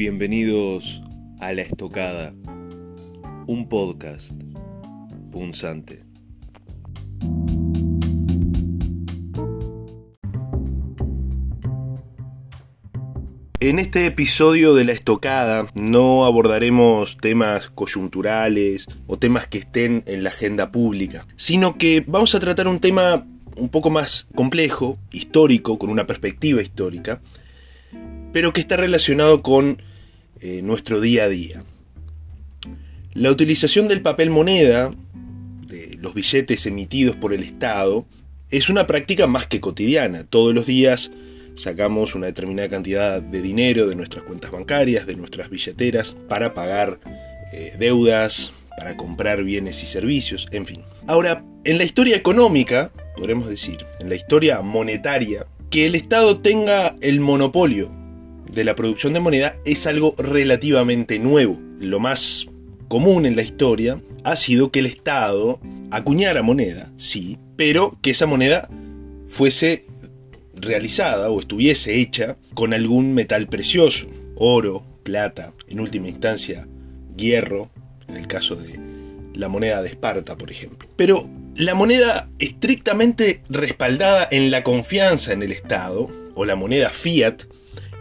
Bienvenidos 0.00 1.02
a 1.40 1.52
La 1.52 1.60
Estocada, 1.60 2.32
un 3.46 3.68
podcast 3.68 4.32
punzante. 5.30 6.04
En 13.60 13.78
este 13.78 14.06
episodio 14.06 14.74
de 14.74 14.86
La 14.86 14.92
Estocada 14.92 15.66
no 15.74 16.24
abordaremos 16.24 17.18
temas 17.18 17.68
coyunturales 17.68 18.86
o 19.06 19.18
temas 19.18 19.48
que 19.48 19.58
estén 19.58 20.02
en 20.06 20.24
la 20.24 20.30
agenda 20.30 20.72
pública, 20.72 21.26
sino 21.36 21.76
que 21.76 22.02
vamos 22.06 22.34
a 22.34 22.40
tratar 22.40 22.68
un 22.68 22.80
tema 22.80 23.26
un 23.54 23.68
poco 23.68 23.90
más 23.90 24.28
complejo, 24.34 24.96
histórico, 25.12 25.78
con 25.78 25.90
una 25.90 26.06
perspectiva 26.06 26.62
histórica, 26.62 27.20
pero 28.32 28.54
que 28.54 28.62
está 28.62 28.78
relacionado 28.78 29.42
con 29.42 29.89
eh, 30.40 30.62
nuestro 30.62 31.00
día 31.00 31.24
a 31.24 31.28
día. 31.28 31.64
La 33.12 33.30
utilización 33.30 33.88
del 33.88 34.02
papel 34.02 34.30
moneda, 34.30 34.92
de 35.66 35.98
los 36.00 36.14
billetes 36.14 36.64
emitidos 36.66 37.16
por 37.16 37.34
el 37.34 37.42
Estado, 37.42 38.06
es 38.50 38.68
una 38.68 38.86
práctica 38.86 39.26
más 39.26 39.46
que 39.46 39.60
cotidiana. 39.60 40.24
Todos 40.24 40.54
los 40.54 40.66
días 40.66 41.10
sacamos 41.56 42.14
una 42.14 42.26
determinada 42.26 42.68
cantidad 42.68 43.20
de 43.20 43.42
dinero 43.42 43.88
de 43.88 43.96
nuestras 43.96 44.24
cuentas 44.24 44.50
bancarias, 44.50 45.06
de 45.06 45.16
nuestras 45.16 45.50
billeteras, 45.50 46.16
para 46.28 46.54
pagar 46.54 47.00
eh, 47.52 47.74
deudas, 47.78 48.52
para 48.76 48.96
comprar 48.96 49.44
bienes 49.44 49.82
y 49.82 49.86
servicios, 49.86 50.48
en 50.52 50.66
fin. 50.66 50.82
Ahora, 51.06 51.44
en 51.64 51.78
la 51.78 51.84
historia 51.84 52.16
económica, 52.16 52.92
podremos 53.16 53.48
decir, 53.48 53.84
en 53.98 54.08
la 54.08 54.14
historia 54.14 54.62
monetaria, 54.62 55.46
que 55.68 55.86
el 55.86 55.94
Estado 55.94 56.38
tenga 56.38 56.94
el 57.00 57.20
monopolio 57.20 57.99
de 58.52 58.64
la 58.64 58.74
producción 58.74 59.12
de 59.12 59.20
moneda 59.20 59.56
es 59.64 59.86
algo 59.86 60.14
relativamente 60.18 61.18
nuevo. 61.18 61.58
Lo 61.78 62.00
más 62.00 62.46
común 62.88 63.26
en 63.26 63.36
la 63.36 63.42
historia 63.42 64.00
ha 64.24 64.36
sido 64.36 64.70
que 64.70 64.80
el 64.80 64.86
Estado 64.86 65.60
acuñara 65.90 66.42
moneda, 66.42 66.92
sí, 66.96 67.38
pero 67.56 67.98
que 68.02 68.10
esa 68.10 68.26
moneda 68.26 68.68
fuese 69.28 69.86
realizada 70.54 71.30
o 71.30 71.40
estuviese 71.40 72.00
hecha 72.00 72.36
con 72.54 72.74
algún 72.74 73.14
metal 73.14 73.46
precioso, 73.46 74.06
oro, 74.36 74.84
plata, 75.02 75.52
en 75.68 75.80
última 75.80 76.08
instancia 76.08 76.66
hierro, 77.16 77.70
en 78.08 78.16
el 78.16 78.26
caso 78.26 78.56
de 78.56 78.78
la 79.34 79.48
moneda 79.48 79.82
de 79.82 79.88
Esparta, 79.88 80.36
por 80.36 80.50
ejemplo. 80.50 80.88
Pero 80.96 81.28
la 81.54 81.74
moneda 81.74 82.28
estrictamente 82.38 83.42
respaldada 83.48 84.28
en 84.30 84.50
la 84.50 84.62
confianza 84.62 85.32
en 85.32 85.42
el 85.42 85.52
Estado, 85.52 86.08
o 86.34 86.44
la 86.44 86.56
moneda 86.56 86.90
fiat, 86.90 87.42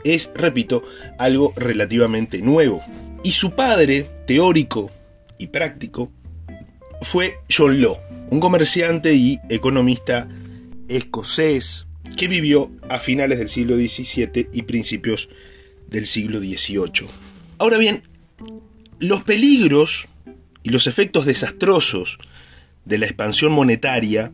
es, 0.04 0.32
repito, 0.34 0.84
algo 1.18 1.54
relativamente 1.56 2.42
nuevo. 2.42 2.82
Y 3.24 3.32
su 3.32 3.52
padre, 3.52 4.10
teórico 4.26 4.92
y 5.38 5.48
práctico, 5.48 6.12
fue 7.02 7.40
John 7.50 7.82
Law, 7.82 7.98
un 8.30 8.40
comerciante 8.40 9.14
y 9.14 9.40
economista 9.50 10.28
escocés 10.88 11.86
que 12.18 12.28
vivió 12.28 12.72
a 12.90 13.00
finales 13.00 13.40
del 13.40 13.50
siglo 13.50 13.76
XVII 13.76 14.50
y 14.52 14.64
principios 14.64 15.30
del 15.90 16.06
siglo 16.06 16.40
XVIII. 16.40 17.08
Ahora 17.58 17.78
bien, 17.78 18.04
los 19.00 19.24
peligros 19.24 20.08
y 20.64 20.70
los 20.70 20.88
efectos 20.88 21.26
desastrosos 21.26 22.18
de 22.86 22.98
la 22.98 23.06
expansión 23.06 23.52
monetaria 23.52 24.32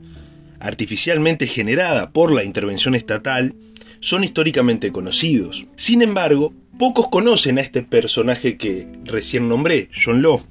artificialmente 0.60 1.48
generada 1.48 2.12
por 2.12 2.32
la 2.32 2.44
intervención 2.44 2.96
estatal 2.96 3.56
son 4.06 4.24
históricamente 4.24 4.92
conocidos. 4.92 5.66
Sin 5.78 6.04
embargo, 6.04 6.54
pocos 6.78 7.08
conocen 7.08 7.58
a 7.58 7.62
este 7.62 7.82
personaje 7.82 8.56
que 8.56 8.86
recién 9.04 9.50
nombré, 9.50 9.90
John 9.92 10.22
Law, 10.22 10.44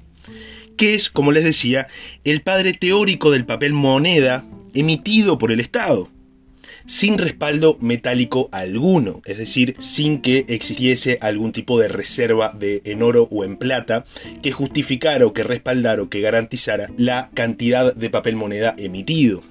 que 0.77 0.97
es, 0.97 1.09
como 1.09 1.31
les 1.31 1.45
decía, 1.45 1.87
el 2.25 2.43
padre 2.43 2.73
teórico 2.73 3.31
del 3.31 3.47
papel 3.47 3.73
moneda 3.73 4.45
emitido 4.75 5.39
por 5.39 5.53
el 5.53 5.61
Estado 5.61 6.11
sin 6.87 7.17
respaldo 7.17 7.79
metálico 7.81 8.49
alguno, 8.51 9.23
es 9.25 9.39
decir, 9.39 9.77
sin 9.79 10.21
que 10.21 10.45
existiese 10.49 11.19
algún 11.23 11.53
tipo 11.53 11.79
de 11.79 11.87
reserva 11.87 12.53
de 12.59 12.83
en 12.85 13.03
oro 13.03 13.29
o 13.31 13.45
en 13.45 13.57
plata 13.57 14.05
que 14.43 14.51
justificara 14.51 15.25
o 15.25 15.33
que 15.33 15.45
respaldara 15.45 16.03
o 16.03 16.09
que 16.11 16.21
garantizara 16.21 16.89
la 16.99 17.31
cantidad 17.33 17.95
de 17.95 18.11
papel 18.11 18.35
moneda 18.35 18.75
emitido. 18.77 19.43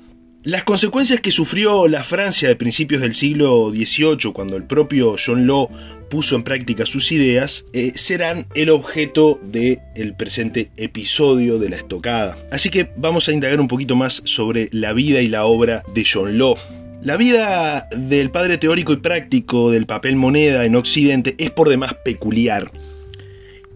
Las 0.45 0.65
consecuencias 0.65 1.21
que 1.21 1.31
sufrió 1.31 1.87
la 1.87 2.03
Francia 2.03 2.49
de 2.49 2.57
principios 2.57 2.99
del 2.99 3.15
siglo 3.15 3.69
XVIII, 3.69 4.33
cuando 4.33 4.57
el 4.57 4.65
propio 4.65 5.15
John 5.25 5.47
Law 5.47 5.69
puso 6.09 6.35
en 6.35 6.43
práctica 6.43 6.85
sus 6.85 7.13
ideas, 7.13 7.63
eh, 7.71 7.93
serán 7.95 8.47
el 8.53 8.69
objeto 8.69 9.39
del 9.41 9.79
el 9.95 10.15
presente 10.15 10.69
episodio 10.75 11.59
de 11.59 11.69
la 11.69 11.77
estocada. 11.77 12.37
Así 12.51 12.69
que 12.69 12.89
vamos 12.97 13.29
a 13.29 13.31
indagar 13.31 13.61
un 13.61 13.69
poquito 13.69 13.95
más 13.95 14.21
sobre 14.25 14.67
la 14.73 14.91
vida 14.91 15.21
y 15.21 15.29
la 15.29 15.45
obra 15.45 15.81
de 15.95 16.05
John 16.05 16.37
Law. 16.37 16.57
La 17.01 17.15
vida 17.15 17.87
del 17.95 18.29
padre 18.29 18.57
teórico 18.57 18.91
y 18.91 18.97
práctico 18.97 19.71
del 19.71 19.85
papel 19.85 20.17
moneda 20.17 20.65
en 20.65 20.75
Occidente 20.75 21.35
es 21.37 21.51
por 21.51 21.69
demás 21.69 21.93
peculiar. 22.03 22.73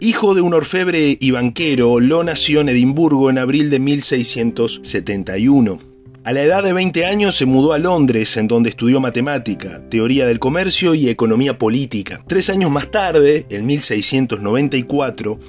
Hijo 0.01 0.35
de 0.35 0.41
un 0.41 0.53
orfebre 0.53 1.17
y 1.17 1.31
banquero, 1.31 2.01
Law 2.01 2.25
nació 2.25 2.59
en 2.59 2.67
Edimburgo 2.67 3.29
en 3.29 3.37
abril 3.37 3.69
de 3.69 3.79
1671. 3.79 5.86
A 6.27 6.33
la 6.33 6.43
edad 6.43 6.61
de 6.61 6.73
20 6.73 7.05
años 7.05 7.37
se 7.37 7.45
mudó 7.45 7.71
a 7.71 7.77
Londres, 7.77 8.35
en 8.35 8.49
donde 8.49 8.69
estudió 8.69 8.99
matemática, 8.99 9.81
teoría 9.89 10.25
del 10.25 10.39
comercio 10.39 10.93
y 10.93 11.07
economía 11.07 11.57
política. 11.57 12.21
Tres 12.27 12.49
años 12.49 12.69
más 12.69 12.91
tarde, 12.91 13.45
en 13.47 13.65
1694, 13.65 15.39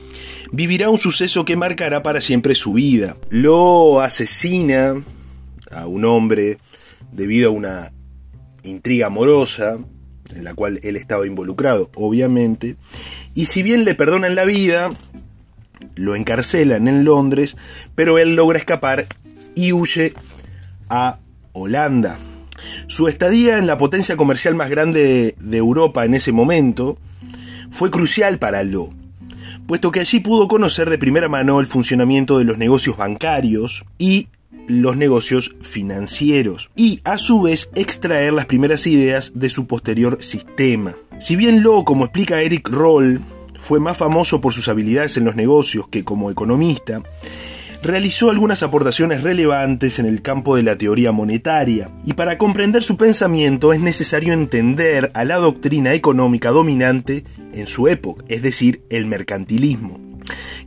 vivirá 0.52 0.88
un 0.88 0.98
suceso 0.98 1.44
que 1.44 1.56
marcará 1.56 2.04
para 2.04 2.20
siempre 2.20 2.54
su 2.54 2.74
vida. 2.74 3.16
Lo 3.28 4.00
asesina 4.00 5.02
a 5.72 5.88
un 5.88 6.04
hombre 6.04 6.58
debido 7.10 7.48
a 7.48 7.52
una 7.54 7.92
intriga 8.62 9.08
amorosa, 9.08 9.80
en 10.32 10.44
la 10.44 10.54
cual 10.54 10.78
él 10.84 10.94
estaba 10.94 11.26
involucrado, 11.26 11.90
obviamente, 11.96 12.76
y 13.34 13.46
si 13.46 13.64
bien 13.64 13.84
le 13.84 13.96
perdonan 13.96 14.36
la 14.36 14.44
vida, 14.44 14.90
lo 15.96 16.14
encarcelan 16.14 16.86
en 16.86 17.02
Londres, 17.02 17.56
pero 17.96 18.16
él 18.18 18.36
logra 18.36 18.60
escapar 18.60 19.08
y 19.56 19.72
huye 19.72 20.14
a 20.88 21.18
Holanda. 21.52 22.18
Su 22.86 23.08
estadía 23.08 23.58
en 23.58 23.66
la 23.66 23.78
potencia 23.78 24.16
comercial 24.16 24.54
más 24.54 24.70
grande 24.70 25.34
de 25.38 25.56
Europa 25.56 26.04
en 26.04 26.14
ese 26.14 26.32
momento 26.32 26.98
fue 27.70 27.90
crucial 27.90 28.38
para 28.38 28.64
Lo, 28.64 28.90
puesto 29.66 29.92
que 29.92 30.00
allí 30.00 30.20
pudo 30.20 30.48
conocer 30.48 30.90
de 30.90 30.98
primera 30.98 31.28
mano 31.28 31.60
el 31.60 31.66
funcionamiento 31.66 32.38
de 32.38 32.44
los 32.44 32.58
negocios 32.58 32.96
bancarios 32.96 33.84
y 33.98 34.28
los 34.66 34.96
negocios 34.96 35.54
financieros 35.62 36.70
y 36.76 37.00
a 37.04 37.18
su 37.18 37.42
vez 37.42 37.70
extraer 37.74 38.32
las 38.32 38.46
primeras 38.46 38.86
ideas 38.86 39.32
de 39.34 39.48
su 39.48 39.66
posterior 39.66 40.22
sistema. 40.22 40.94
Si 41.18 41.36
bien 41.36 41.62
Lo, 41.62 41.84
como 41.84 42.04
explica 42.04 42.42
Eric 42.42 42.68
Roll, 42.68 43.20
fue 43.58 43.80
más 43.80 43.96
famoso 43.96 44.40
por 44.40 44.54
sus 44.54 44.68
habilidades 44.68 45.16
en 45.16 45.24
los 45.24 45.36
negocios 45.36 45.88
que 45.88 46.04
como 46.04 46.30
economista, 46.30 47.02
realizó 47.82 48.30
algunas 48.30 48.62
aportaciones 48.62 49.22
relevantes 49.22 49.98
en 49.98 50.06
el 50.06 50.22
campo 50.22 50.56
de 50.56 50.62
la 50.62 50.76
teoría 50.76 51.12
monetaria, 51.12 51.90
y 52.04 52.14
para 52.14 52.38
comprender 52.38 52.82
su 52.82 52.96
pensamiento 52.96 53.72
es 53.72 53.80
necesario 53.80 54.32
entender 54.32 55.10
a 55.14 55.24
la 55.24 55.36
doctrina 55.36 55.94
económica 55.94 56.50
dominante 56.50 57.24
en 57.52 57.66
su 57.66 57.88
época, 57.88 58.24
es 58.28 58.42
decir, 58.42 58.82
el 58.90 59.06
mercantilismo 59.06 60.07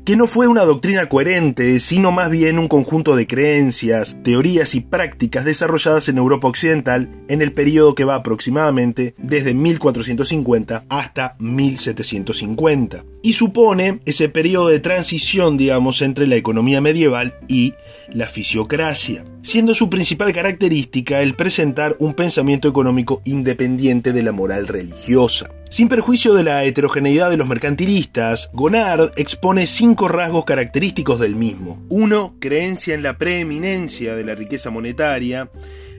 que 0.06 0.16
no 0.16 0.28
fue 0.28 0.48
una 0.48 0.64
doctrina 0.64 1.08
coherente, 1.08 1.80
sino 1.80 2.12
más 2.12 2.30
bien 2.30 2.58
un 2.58 2.68
conjunto 2.68 3.16
de 3.16 3.28
creencias, 3.28 4.18
teorías 4.24 4.74
y 4.76 4.82
prácticas 4.82 5.46
desarrolladas 5.46 6.10
en 6.10 6.18
Europa 6.18 6.48
Occidental 6.48 7.10
en 7.28 7.42
el 7.42 7.54
periodo 7.54 7.96
que 7.96 8.04
va 8.04 8.16
aproximadamente 8.16 9.14
desde 9.18 9.54
1450 9.54 10.86
hasta 10.90 11.36
1750. 11.40 13.06
Y 13.22 13.34
supone 13.34 14.00
ese 14.06 14.30
periodo 14.30 14.70
de 14.70 14.80
transición, 14.80 15.58
digamos, 15.58 16.02
entre 16.02 16.26
la 16.26 16.36
economía 16.36 16.82
medieval 16.82 17.36
y 17.48 17.76
la 18.10 18.26
fisiocracia, 18.26 19.24
siendo 19.44 19.76
su 19.76 19.90
principal 19.90 20.34
característica 20.34 21.22
el 21.22 21.36
presentar 21.36 21.96
un 22.00 22.14
pensamiento 22.16 22.68
económico 22.68 23.22
independiente 23.26 24.14
de 24.14 24.24
la 24.24 24.32
moral 24.32 24.68
religiosa. 24.68 25.52
Sin 25.72 25.88
perjuicio 25.88 26.34
de 26.34 26.44
la 26.44 26.66
heterogeneidad 26.66 27.30
de 27.30 27.38
los 27.38 27.48
mercantilistas, 27.48 28.50
Gonard 28.52 29.14
expone 29.16 29.66
cinco 29.68 30.10
rasgos 30.10 30.44
característicos 30.44 31.18
del 31.18 31.38
mismo. 31.38 31.82
Uno, 31.88 32.36
creencia 32.42 32.94
en 32.94 33.04
la 33.04 33.18
preeminencia 33.18 34.14
de 34.14 34.26
la 34.26 34.36
riqueza 34.36 34.70
monetaria, 34.70 35.50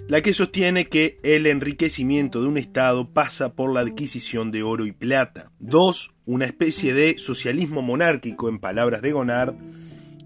la 0.09 0.21
que 0.21 0.35
sostiene 0.35 0.85
que 0.85 1.19
el 1.23 1.47
enriquecimiento 1.47 2.43
de 2.43 2.49
un 2.49 2.59
Estado 2.59 3.09
pasa 3.15 3.55
por 3.55 3.73
la 3.73 3.81
adquisición 3.81 4.51
de 4.51 4.63
oro 4.63 4.85
y 4.85 4.93
plata. 4.93 5.51
Dos, 5.59 6.13
una 6.27 6.45
especie 6.45 6.93
de 6.93 7.17
socialismo 7.17 7.81
monárquico, 7.81 8.51
en 8.51 8.59
palabras 8.59 9.01
de 9.01 9.13
Gonard, 9.13 9.55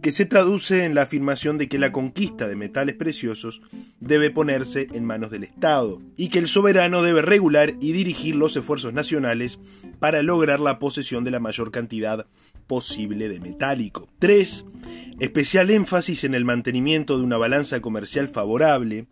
que 0.06 0.12
se 0.12 0.24
traduce 0.24 0.84
en 0.84 0.94
la 0.94 1.02
afirmación 1.02 1.58
de 1.58 1.68
que 1.68 1.80
la 1.80 1.90
conquista 1.90 2.46
de 2.46 2.54
metales 2.54 2.94
preciosos 2.94 3.60
debe 3.98 4.30
ponerse 4.30 4.86
en 4.94 5.04
manos 5.04 5.32
del 5.32 5.42
Estado 5.42 6.00
y 6.16 6.28
que 6.28 6.38
el 6.38 6.46
soberano 6.46 7.02
debe 7.02 7.22
regular 7.22 7.74
y 7.80 7.90
dirigir 7.90 8.36
los 8.36 8.54
esfuerzos 8.54 8.92
nacionales 8.92 9.58
para 9.98 10.22
lograr 10.22 10.60
la 10.60 10.78
posesión 10.78 11.24
de 11.24 11.32
la 11.32 11.40
mayor 11.40 11.72
cantidad 11.72 12.28
posible 12.68 13.28
de 13.28 13.40
metálico. 13.40 14.08
3. 14.20 14.64
Especial 15.18 15.70
énfasis 15.70 16.22
en 16.22 16.36
el 16.36 16.44
mantenimiento 16.44 17.18
de 17.18 17.24
una 17.24 17.36
balanza 17.36 17.80
comercial 17.80 18.28
favorable, 18.28 19.08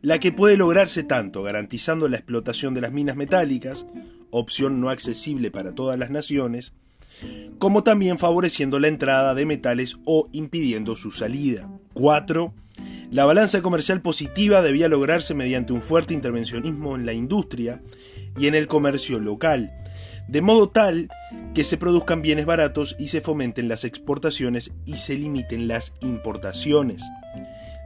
la 0.00 0.20
que 0.20 0.32
puede 0.32 0.56
lograrse 0.56 1.02
tanto 1.02 1.42
garantizando 1.42 2.08
la 2.08 2.16
explotación 2.16 2.72
de 2.72 2.80
las 2.80 2.92
minas 2.92 3.16
metálicas, 3.16 3.84
opción 4.30 4.80
no 4.80 4.88
accesible 4.88 5.50
para 5.50 5.74
todas 5.74 5.98
las 5.98 6.08
naciones, 6.08 6.72
como 7.58 7.82
también 7.82 8.18
favoreciendo 8.18 8.80
la 8.80 8.88
entrada 8.88 9.34
de 9.34 9.46
metales 9.46 9.96
o 10.04 10.28
impidiendo 10.32 10.96
su 10.96 11.10
salida. 11.10 11.68
4. 11.92 12.54
La 13.10 13.24
balanza 13.24 13.60
comercial 13.60 14.00
positiva 14.02 14.62
debía 14.62 14.88
lograrse 14.88 15.34
mediante 15.34 15.72
un 15.72 15.82
fuerte 15.82 16.14
intervencionismo 16.14 16.94
en 16.94 17.04
la 17.04 17.12
industria 17.12 17.82
y 18.38 18.46
en 18.46 18.54
el 18.54 18.66
comercio 18.68 19.18
local, 19.18 19.72
de 20.28 20.40
modo 20.40 20.68
tal 20.68 21.10
que 21.54 21.64
se 21.64 21.76
produzcan 21.76 22.22
bienes 22.22 22.46
baratos 22.46 22.94
y 22.98 23.08
se 23.08 23.20
fomenten 23.20 23.68
las 23.68 23.84
exportaciones 23.84 24.72
y 24.86 24.98
se 24.98 25.14
limiten 25.14 25.66
las 25.66 25.92
importaciones. 26.00 27.02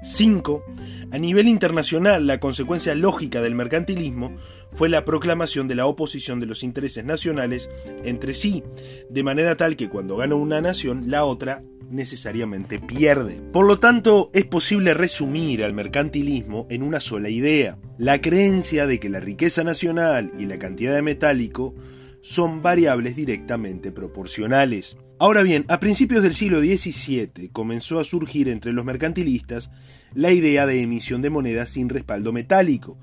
5. 0.04 0.64
A 1.12 1.18
nivel 1.18 1.48
internacional, 1.48 2.26
la 2.26 2.38
consecuencia 2.38 2.94
lógica 2.94 3.40
del 3.40 3.54
mercantilismo 3.54 4.36
fue 4.72 4.88
la 4.88 5.04
proclamación 5.04 5.66
de 5.66 5.76
la 5.76 5.86
oposición 5.86 6.40
de 6.40 6.46
los 6.46 6.62
intereses 6.62 7.04
nacionales 7.04 7.70
entre 8.04 8.34
sí, 8.34 8.62
de 9.08 9.22
manera 9.22 9.56
tal 9.56 9.76
que 9.76 9.88
cuando 9.88 10.16
gana 10.16 10.34
una 10.34 10.60
nación, 10.60 11.04
la 11.06 11.24
otra 11.24 11.62
necesariamente 11.90 12.78
pierde. 12.78 13.40
Por 13.52 13.66
lo 13.66 13.78
tanto, 13.78 14.30
es 14.34 14.44
posible 14.44 14.92
resumir 14.92 15.64
al 15.64 15.72
mercantilismo 15.72 16.66
en 16.68 16.82
una 16.82 17.00
sola 17.00 17.30
idea, 17.30 17.78
la 17.96 18.20
creencia 18.20 18.86
de 18.86 19.00
que 19.00 19.08
la 19.08 19.20
riqueza 19.20 19.64
nacional 19.64 20.32
y 20.36 20.46
la 20.46 20.58
cantidad 20.58 20.94
de 20.94 21.02
metálico 21.02 21.74
son 22.20 22.62
variables 22.62 23.16
directamente 23.16 23.92
proporcionales. 23.92 24.96
Ahora 25.20 25.42
bien, 25.42 25.64
a 25.68 25.78
principios 25.78 26.22
del 26.22 26.34
siglo 26.34 26.60
XVII 26.60 27.50
comenzó 27.52 28.00
a 28.00 28.04
surgir 28.04 28.48
entre 28.48 28.72
los 28.72 28.84
mercantilistas 28.84 29.70
la 30.12 30.32
idea 30.32 30.66
de 30.66 30.82
emisión 30.82 31.22
de 31.22 31.30
monedas 31.30 31.70
sin 31.70 31.88
respaldo 31.88 32.32
metálico, 32.32 32.98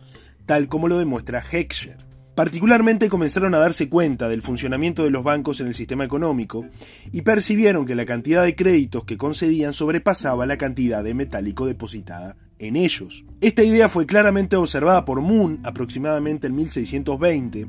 tal 0.45 0.67
como 0.67 0.89
lo 0.89 0.99
demuestra 0.99 1.41
Heckscher. 1.41 2.05
Particularmente 2.35 3.07
comenzaron 3.07 3.55
a 3.55 3.59
darse 3.59 3.87
cuenta 3.87 4.27
del 4.27 4.41
funcionamiento 4.41 5.03
de 5.03 5.09
los 5.09 5.23
bancos 5.23 5.61
en 5.61 5.67
el 5.67 5.75
sistema 5.75 6.03
económico 6.03 6.65
y 7.13 7.21
percibieron 7.21 7.85
que 7.85 7.95
la 7.95 8.05
cantidad 8.05 8.43
de 8.43 8.55
créditos 8.55 9.05
que 9.05 9.17
concedían 9.17 9.73
sobrepasaba 9.73 10.45
la 10.45 10.57
cantidad 10.57 11.03
de 11.03 11.13
metálico 11.13 11.65
depositada 11.65 12.35
en 12.59 12.75
ellos. 12.75 13.25
Esta 13.39 13.63
idea 13.63 13.89
fue 13.89 14.05
claramente 14.05 14.55
observada 14.55 15.05
por 15.05 15.21
Moon 15.21 15.59
aproximadamente 15.63 16.47
en 16.47 16.55
1620, 16.55 17.67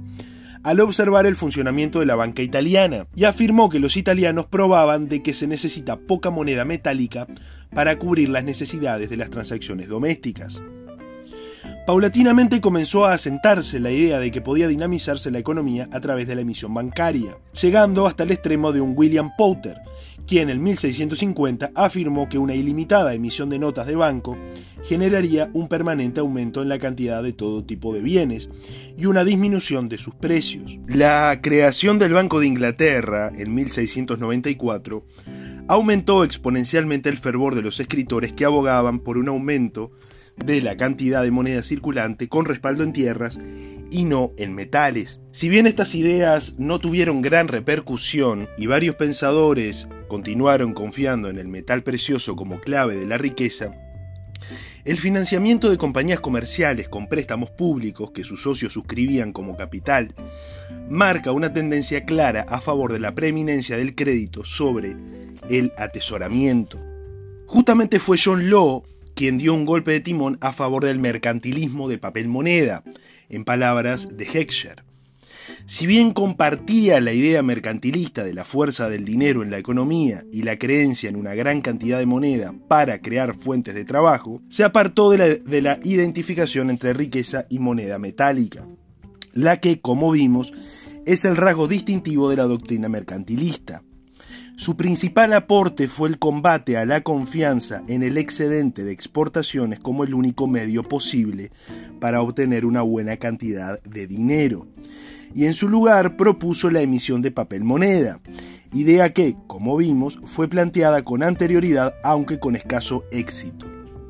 al 0.63 0.81
observar 0.81 1.27
el 1.27 1.37
funcionamiento 1.37 2.01
de 2.01 2.07
la 2.07 2.15
banca 2.15 2.43
italiana 2.43 3.07
y 3.15 3.25
afirmó 3.25 3.69
que 3.69 3.81
los 3.81 3.97
italianos 3.97 4.47
probaban 4.47 5.09
de 5.09 5.23
que 5.23 5.35
se 5.35 5.47
necesita 5.47 5.99
poca 5.99 6.31
moneda 6.31 6.65
metálica 6.65 7.27
para 7.75 7.99
cubrir 7.99 8.29
las 8.29 8.45
necesidades 8.45 9.11
de 9.11 9.17
las 9.17 9.31
transacciones 9.31 9.89
domésticas. 9.89 10.63
Paulatinamente 11.85 12.61
comenzó 12.61 13.07
a 13.07 13.15
asentarse 13.15 13.81
la 13.81 13.91
idea 13.91 14.21
de 14.21 14.31
que 14.31 14.41
podía 14.41 14.69
dinamizarse 14.69 15.33
la 15.33 15.41
economía 15.41 15.89
a 15.93 16.01
través 16.01 16.29
de 16.29 16.37
la 16.37 16.43
emisión 16.43 16.73
bancaria, 16.73 17.37
llegando 17.61 18.07
hasta 18.07 18.23
el 18.23 18.31
extremo 18.31 18.71
de 18.71 18.81
un 18.81 18.95
William 18.97 19.33
Powter, 19.37 19.79
quien 20.27 20.51
en 20.51 20.63
1650 20.63 21.73
afirmó 21.75 22.29
que 22.29 22.39
una 22.39 22.55
ilimitada 22.55 23.15
emisión 23.15 23.51
de 23.51 23.59
notas 23.59 23.87
de 23.87 23.97
banco 23.97 24.37
generaría 24.85 25.51
un 25.53 25.69
permanente 25.69 26.21
aumento 26.21 26.63
en 26.63 26.69
la 26.69 26.79
cantidad 26.79 27.23
de 27.23 27.33
todo 27.33 27.65
tipo 27.65 27.95
de 27.95 28.01
bienes 28.01 28.51
y 28.97 29.07
una 29.07 29.25
disminución 29.25 29.89
de 29.89 29.99
sus 29.99 30.15
precios. 30.15 30.79
La 30.87 31.41
creación 31.43 31.99
del 31.99 32.13
Banco 32.13 32.41
de 32.41 32.47
Inglaterra 32.47 33.31
en 33.37 33.55
1694 33.55 35.05
aumentó 35.69 36.25
exponencialmente 36.25 37.09
el 37.09 37.19
fervor 37.19 37.55
de 37.55 37.63
los 37.63 37.79
escritores 37.81 38.33
que 38.33 38.45
abogaban 38.45 39.01
por 39.01 39.19
un 39.19 39.29
aumento 39.29 39.93
de 40.37 40.61
la 40.63 40.77
cantidad 40.77 41.23
de 41.23 41.31
moneda 41.31 41.63
circulante 41.63 42.29
con 42.29 42.47
respaldo 42.47 42.83
en 42.83 42.93
tierras 42.93 43.39
y 43.91 44.05
no 44.05 44.33
en 44.39 44.55
metales. 44.55 45.21
Si 45.31 45.49
bien 45.49 45.67
estas 45.67 45.95
ideas 45.95 46.55
no 46.59 46.79
tuvieron 46.79 47.23
gran 47.23 47.49
repercusión 47.49 48.49
y 48.57 48.67
varios 48.67 48.97
pensadores 48.97 49.87
continuaron 50.13 50.75
confiando 50.75 51.31
en 51.31 51.39
el 51.39 51.49
metal 51.49 51.83
precioso 51.83 52.37
como 52.37 52.61
clave 52.61 52.97
de 52.97 53.07
la 53.07 53.17
riqueza, 53.17 53.73
el 54.85 54.99
financiamiento 54.99 55.71
de 55.71 55.79
compañías 55.79 56.21
comerciales 56.21 56.87
con 56.87 57.09
préstamos 57.09 57.49
públicos 57.49 58.11
que 58.11 58.23
sus 58.23 58.43
socios 58.43 58.75
suscribían 58.75 59.33
como 59.33 59.57
capital 59.57 60.15
marca 60.91 61.33
una 61.33 61.55
tendencia 61.55 62.05
clara 62.05 62.45
a 62.51 62.61
favor 62.61 62.93
de 62.93 63.01
la 63.01 63.15
preeminencia 63.15 63.79
del 63.79 63.95
crédito 63.95 64.45
sobre 64.45 64.99
el 65.49 65.73
atesoramiento. 65.79 66.79
Justamente 67.47 67.99
fue 67.99 68.19
John 68.23 68.51
Law 68.51 68.83
quien 69.15 69.39
dio 69.39 69.55
un 69.55 69.65
golpe 69.65 69.93
de 69.93 70.01
timón 70.01 70.37
a 70.43 70.53
favor 70.53 70.85
del 70.85 70.99
mercantilismo 70.99 71.89
de 71.89 71.97
papel 71.97 72.29
moneda, 72.29 72.85
en 73.31 73.47
palabras 73.47 74.15
de 74.15 74.25
Heckscher. 74.25 74.85
Si 75.67 75.87
bien 75.87 76.13
compartía 76.13 77.01
la 77.01 77.13
idea 77.13 77.43
mercantilista 77.43 78.25
de 78.25 78.35
la 78.35 78.45
fuerza 78.45 78.89
del 78.89 79.05
dinero 79.05 79.43
en 79.43 79.51
la 79.51 79.59
economía 79.59 80.25
y 80.33 80.43
la 80.43 80.59
creencia 80.59 81.09
en 81.09 81.17
una 81.17 81.35
gran 81.35 81.61
cantidad 81.61 81.99
de 81.99 82.07
moneda 82.07 82.55
para 82.69 83.01
crear 83.01 83.35
fuentes 83.35 83.75
de 83.75 83.85
trabajo, 83.85 84.43
se 84.49 84.65
apartó 84.65 85.11
de 85.11 85.19
la, 85.19 85.27
de 85.29 85.63
la 85.63 85.79
identificación 85.85 86.69
entre 86.69 86.93
riqueza 86.93 87.47
y 87.49 87.59
moneda 87.59 87.99
metálica, 87.99 88.67
la 89.33 89.59
que, 89.59 89.81
como 89.81 90.11
vimos, 90.11 90.53
es 91.07 91.25
el 91.25 91.37
rasgo 91.37 91.69
distintivo 91.69 92.29
de 92.29 92.37
la 92.37 92.45
doctrina 92.45 92.89
mercantilista. 92.89 93.83
Su 94.57 94.77
principal 94.77 95.33
aporte 95.33 95.89
fue 95.89 96.09
el 96.09 96.19
combate 96.19 96.77
a 96.77 96.85
la 96.85 97.01
confianza 97.01 97.83
en 97.89 98.03
el 98.03 98.19
excedente 98.19 98.85
de 98.85 98.93
exportaciones 98.93 99.81
como 99.81 100.05
el 100.05 100.15
único 100.15 100.47
medio 100.47 100.83
posible 100.83 101.51
para 102.01 102.21
obtener 102.21 102.67
una 102.67 102.83
buena 102.83 103.17
cantidad 103.17 103.83
de 103.83 104.07
dinero. 104.07 104.69
Y 105.35 105.47
en 105.47 105.55
su 105.55 105.69
lugar 105.69 106.17
propuso 106.17 106.71
la 106.71 106.83
emisión 106.83 107.23
de 107.23 107.31
papel 107.31 107.65
moneda, 107.65 108.21
idea 108.73 109.13
que, 109.13 109.37
como 109.47 109.77
vimos, 109.77 110.21
fue 110.25 110.49
planteada 110.49 111.03
con 111.03 111.23
anterioridad 111.23 111.95
aunque 112.05 112.39
con 112.39 112.57
escaso 112.57 113.05
éxito, 113.11 113.67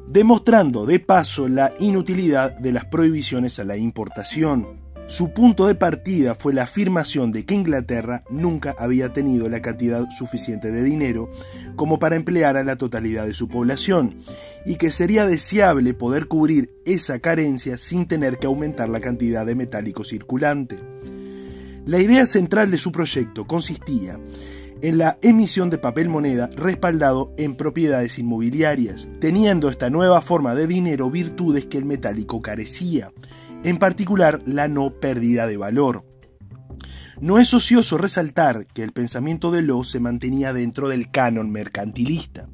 demostrando 0.09 0.87
de 0.87 1.01
paso 1.01 1.49
la 1.49 1.73
inutilidad 1.79 2.57
de 2.59 2.73
las 2.73 2.85
prohibiciones 2.87 3.59
a 3.59 3.65
la 3.65 3.77
importación. 3.77 4.82
Su 5.13 5.29
punto 5.35 5.67
de 5.67 5.75
partida 5.75 6.35
fue 6.35 6.55
la 6.55 6.63
afirmación 6.63 7.33
de 7.33 7.45
que 7.45 7.55
Inglaterra 7.55 8.25
nunca 8.31 8.75
había 8.79 9.13
tenido 9.13 9.51
la 9.51 9.61
cantidad 9.61 10.09
suficiente 10.09 10.73
de 10.73 10.83
dinero 10.83 11.31
como 11.77 11.99
para 11.99 12.17
emplear 12.17 12.57
a 12.57 12.65
la 12.65 12.77
totalidad 12.77 13.27
de 13.27 13.35
su 13.35 13.47
población 13.47 14.21
y 14.65 14.77
que 14.77 14.91
sería 14.91 15.27
deseable 15.27 15.93
poder 15.93 16.29
cubrir 16.29 16.71
esa 16.87 17.19
carencia 17.19 17.77
sin 17.77 18.09
tener 18.09 18.39
que 18.39 18.47
aumentar 18.47 18.89
la 18.89 19.01
cantidad 19.01 19.45
de 19.45 19.55
metálico 19.55 20.03
circulante. 20.03 20.79
La 21.85 21.99
idea 21.99 22.25
central 22.25 22.71
de 22.71 22.79
su 22.79 22.91
proyecto 22.91 23.47
consistía 23.47 24.19
en 24.81 24.97
la 24.97 25.19
emisión 25.21 25.69
de 25.69 25.77
papel 25.77 26.09
moneda 26.09 26.49
respaldado 26.57 27.35
en 27.37 27.55
propiedades 27.55 28.19
inmobiliarias, 28.19 29.09
teniendo 29.21 29.69
esta 29.69 29.91
nueva 29.91 30.23
forma 30.23 30.55
de 30.55 30.67
dinero 30.67 31.11
virtudes 31.11 31.67
que 31.67 31.77
el 31.77 31.85
metálico 31.85 32.41
carecía, 32.41 33.13
en 33.65 33.79
particular 33.79 34.43
la 34.47 34.69
no 34.69 34.91
pérdida 34.91 35.47
de 35.47 35.57
valor. 35.57 36.05
No 37.21 37.39
es 37.39 37.55
ocioso 37.55 37.99
resaltar 37.99 38.67
que 38.67 38.83
el 38.83 38.93
pensamiento 38.93 39.53
de 39.53 39.63
Law 39.63 39.85
se 39.85 40.01
mantenía 40.01 40.53
dentro 40.53 40.89
del 40.89 41.11
canon 41.11 41.51
mercantilista, 41.51 42.49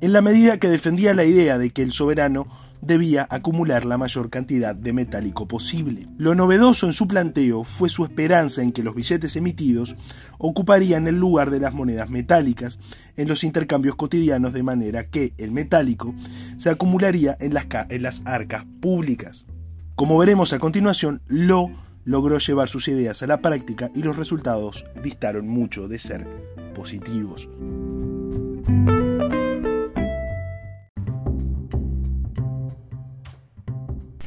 en 0.00 0.12
la 0.12 0.20
medida 0.20 0.58
que 0.58 0.68
defendía 0.68 1.14
la 1.14 1.24
idea 1.24 1.56
de 1.56 1.70
que 1.70 1.82
el 1.82 1.92
soberano 1.92 2.46
debía 2.82 3.26
acumular 3.30 3.86
la 3.86 3.96
mayor 3.98 4.28
cantidad 4.28 4.74
de 4.74 4.92
metálico 4.92 5.48
posible. 5.48 6.08
Lo 6.18 6.34
novedoso 6.34 6.86
en 6.86 6.92
su 6.92 7.08
planteo 7.08 7.64
fue 7.64 7.88
su 7.88 8.04
esperanza 8.04 8.62
en 8.62 8.72
que 8.72 8.82
los 8.82 8.94
billetes 8.94 9.34
emitidos 9.36 9.96
ocuparían 10.38 11.08
el 11.08 11.16
lugar 11.16 11.50
de 11.50 11.60
las 11.60 11.72
monedas 11.72 12.10
metálicas 12.10 12.78
en 13.16 13.28
los 13.28 13.44
intercambios 13.44 13.96
cotidianos 13.96 14.52
de 14.52 14.62
manera 14.62 15.08
que 15.08 15.32
el 15.38 15.52
metálico 15.52 16.14
se 16.58 16.70
acumularía 16.70 17.36
en 17.40 17.54
las, 17.54 17.66
en 17.88 18.02
las 18.02 18.22
arcas 18.26 18.66
públicas. 18.80 19.46
Como 19.96 20.18
veremos 20.18 20.52
a 20.52 20.58
continuación, 20.58 21.22
Lo 21.26 21.70
logró 22.04 22.38
llevar 22.38 22.68
sus 22.68 22.86
ideas 22.86 23.22
a 23.22 23.26
la 23.26 23.40
práctica 23.40 23.90
y 23.94 24.02
los 24.02 24.16
resultados 24.16 24.84
distaron 25.02 25.48
mucho 25.48 25.88
de 25.88 25.98
ser 25.98 26.26
positivos. 26.74 27.48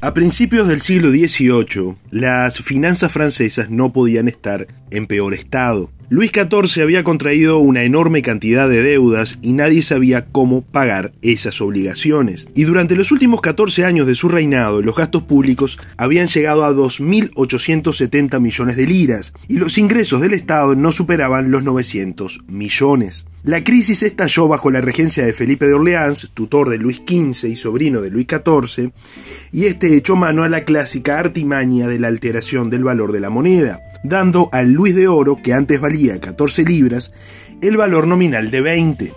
A 0.01 0.13
principios 0.15 0.67
del 0.67 0.81
siglo 0.81 1.11
XVIII, 1.11 1.97
las 2.09 2.59
finanzas 2.61 3.11
francesas 3.11 3.69
no 3.69 3.93
podían 3.93 4.27
estar 4.27 4.65
en 4.89 5.05
peor 5.05 5.35
estado. 5.35 5.91
Luis 6.11 6.31
XIV 6.33 6.81
había 6.81 7.03
contraído 7.03 7.59
una 7.59 7.83
enorme 7.83 8.23
cantidad 8.23 8.67
de 8.67 8.81
deudas 8.81 9.37
y 9.43 9.53
nadie 9.53 9.83
sabía 9.83 10.25
cómo 10.25 10.63
pagar 10.63 11.11
esas 11.21 11.61
obligaciones. 11.61 12.47
Y 12.55 12.63
durante 12.63 12.95
los 12.95 13.11
últimos 13.11 13.41
14 13.41 13.85
años 13.85 14.07
de 14.07 14.15
su 14.15 14.27
reinado, 14.27 14.81
los 14.81 14.95
gastos 14.95 15.21
públicos 15.21 15.77
habían 15.97 16.27
llegado 16.27 16.63
a 16.65 16.71
2.870 16.71 18.39
millones 18.39 18.75
de 18.75 18.87
liras 18.87 19.33
y 19.47 19.57
los 19.57 19.77
ingresos 19.77 20.19
del 20.19 20.33
Estado 20.33 20.75
no 20.75 20.91
superaban 20.91 21.51
los 21.51 21.61
900 21.61 22.39
millones. 22.47 23.27
La 23.43 23.63
crisis 23.63 24.03
estalló 24.03 24.48
bajo 24.48 24.69
la 24.69 24.81
regencia 24.81 25.25
de 25.25 25.34
Felipe 25.34 25.65
de 25.65 25.74
Orleans, 25.74 26.29
tutor 26.34 26.69
de 26.69 26.77
Luis 26.77 26.98
XV 27.08 27.48
y 27.50 27.55
sobrino 27.55 28.01
de 28.01 28.10
Luis 28.10 28.27
XIV, 28.27 28.91
y 29.51 29.65
este 29.65 29.96
echó 29.96 30.15
mano 30.15 30.43
a 30.43 30.50
la 30.50 30.65
clásica 30.65 31.19
artimaña 31.19 31.88
de 31.88 32.00
la 32.00 32.10
alteración 32.10 32.69
del 32.69 32.84
valor 32.84 33.12
de 33.12 33.19
la 33.22 33.29
moneda 33.29 33.79
dando 34.03 34.50
al 34.51 34.72
Luis 34.72 34.96
de 34.96 35.08
Oro, 35.08 35.38
que 35.41 35.53
antes 35.53 35.79
valía 35.79 36.19
14 36.19 36.63
libras, 36.63 37.12
el 37.62 37.77
valor 37.77 38.08
nominal 38.08 38.51
de 38.51 38.62
20. 38.62 39.13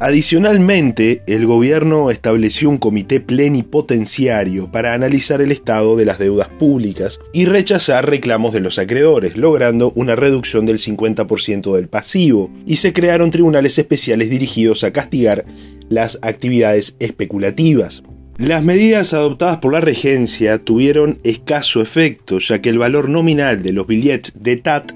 Adicionalmente, 0.00 1.22
el 1.26 1.44
gobierno 1.44 2.12
estableció 2.12 2.70
un 2.70 2.78
comité 2.78 3.18
plenipotenciario 3.18 4.70
para 4.70 4.94
analizar 4.94 5.42
el 5.42 5.50
estado 5.50 5.96
de 5.96 6.04
las 6.04 6.20
deudas 6.20 6.46
públicas 6.46 7.18
y 7.32 7.46
rechazar 7.46 8.08
reclamos 8.08 8.52
de 8.52 8.60
los 8.60 8.78
acreedores, 8.78 9.36
logrando 9.36 9.90
una 9.96 10.14
reducción 10.14 10.66
del 10.66 10.78
50% 10.78 11.74
del 11.74 11.88
pasivo, 11.88 12.48
y 12.64 12.76
se 12.76 12.92
crearon 12.92 13.32
tribunales 13.32 13.76
especiales 13.76 14.30
dirigidos 14.30 14.84
a 14.84 14.92
castigar 14.92 15.44
las 15.88 16.20
actividades 16.22 16.94
especulativas. 17.00 18.04
Las 18.36 18.62
medidas 18.62 19.14
adoptadas 19.14 19.58
por 19.58 19.72
la 19.72 19.80
regencia 19.80 20.58
tuvieron 20.58 21.18
escaso 21.24 21.82
efecto, 21.82 22.38
ya 22.38 22.60
que 22.60 22.68
el 22.68 22.78
valor 22.78 23.08
nominal 23.08 23.64
de 23.64 23.72
los 23.72 23.88
billetes 23.88 24.32
de 24.40 24.58
TAT, 24.58 24.92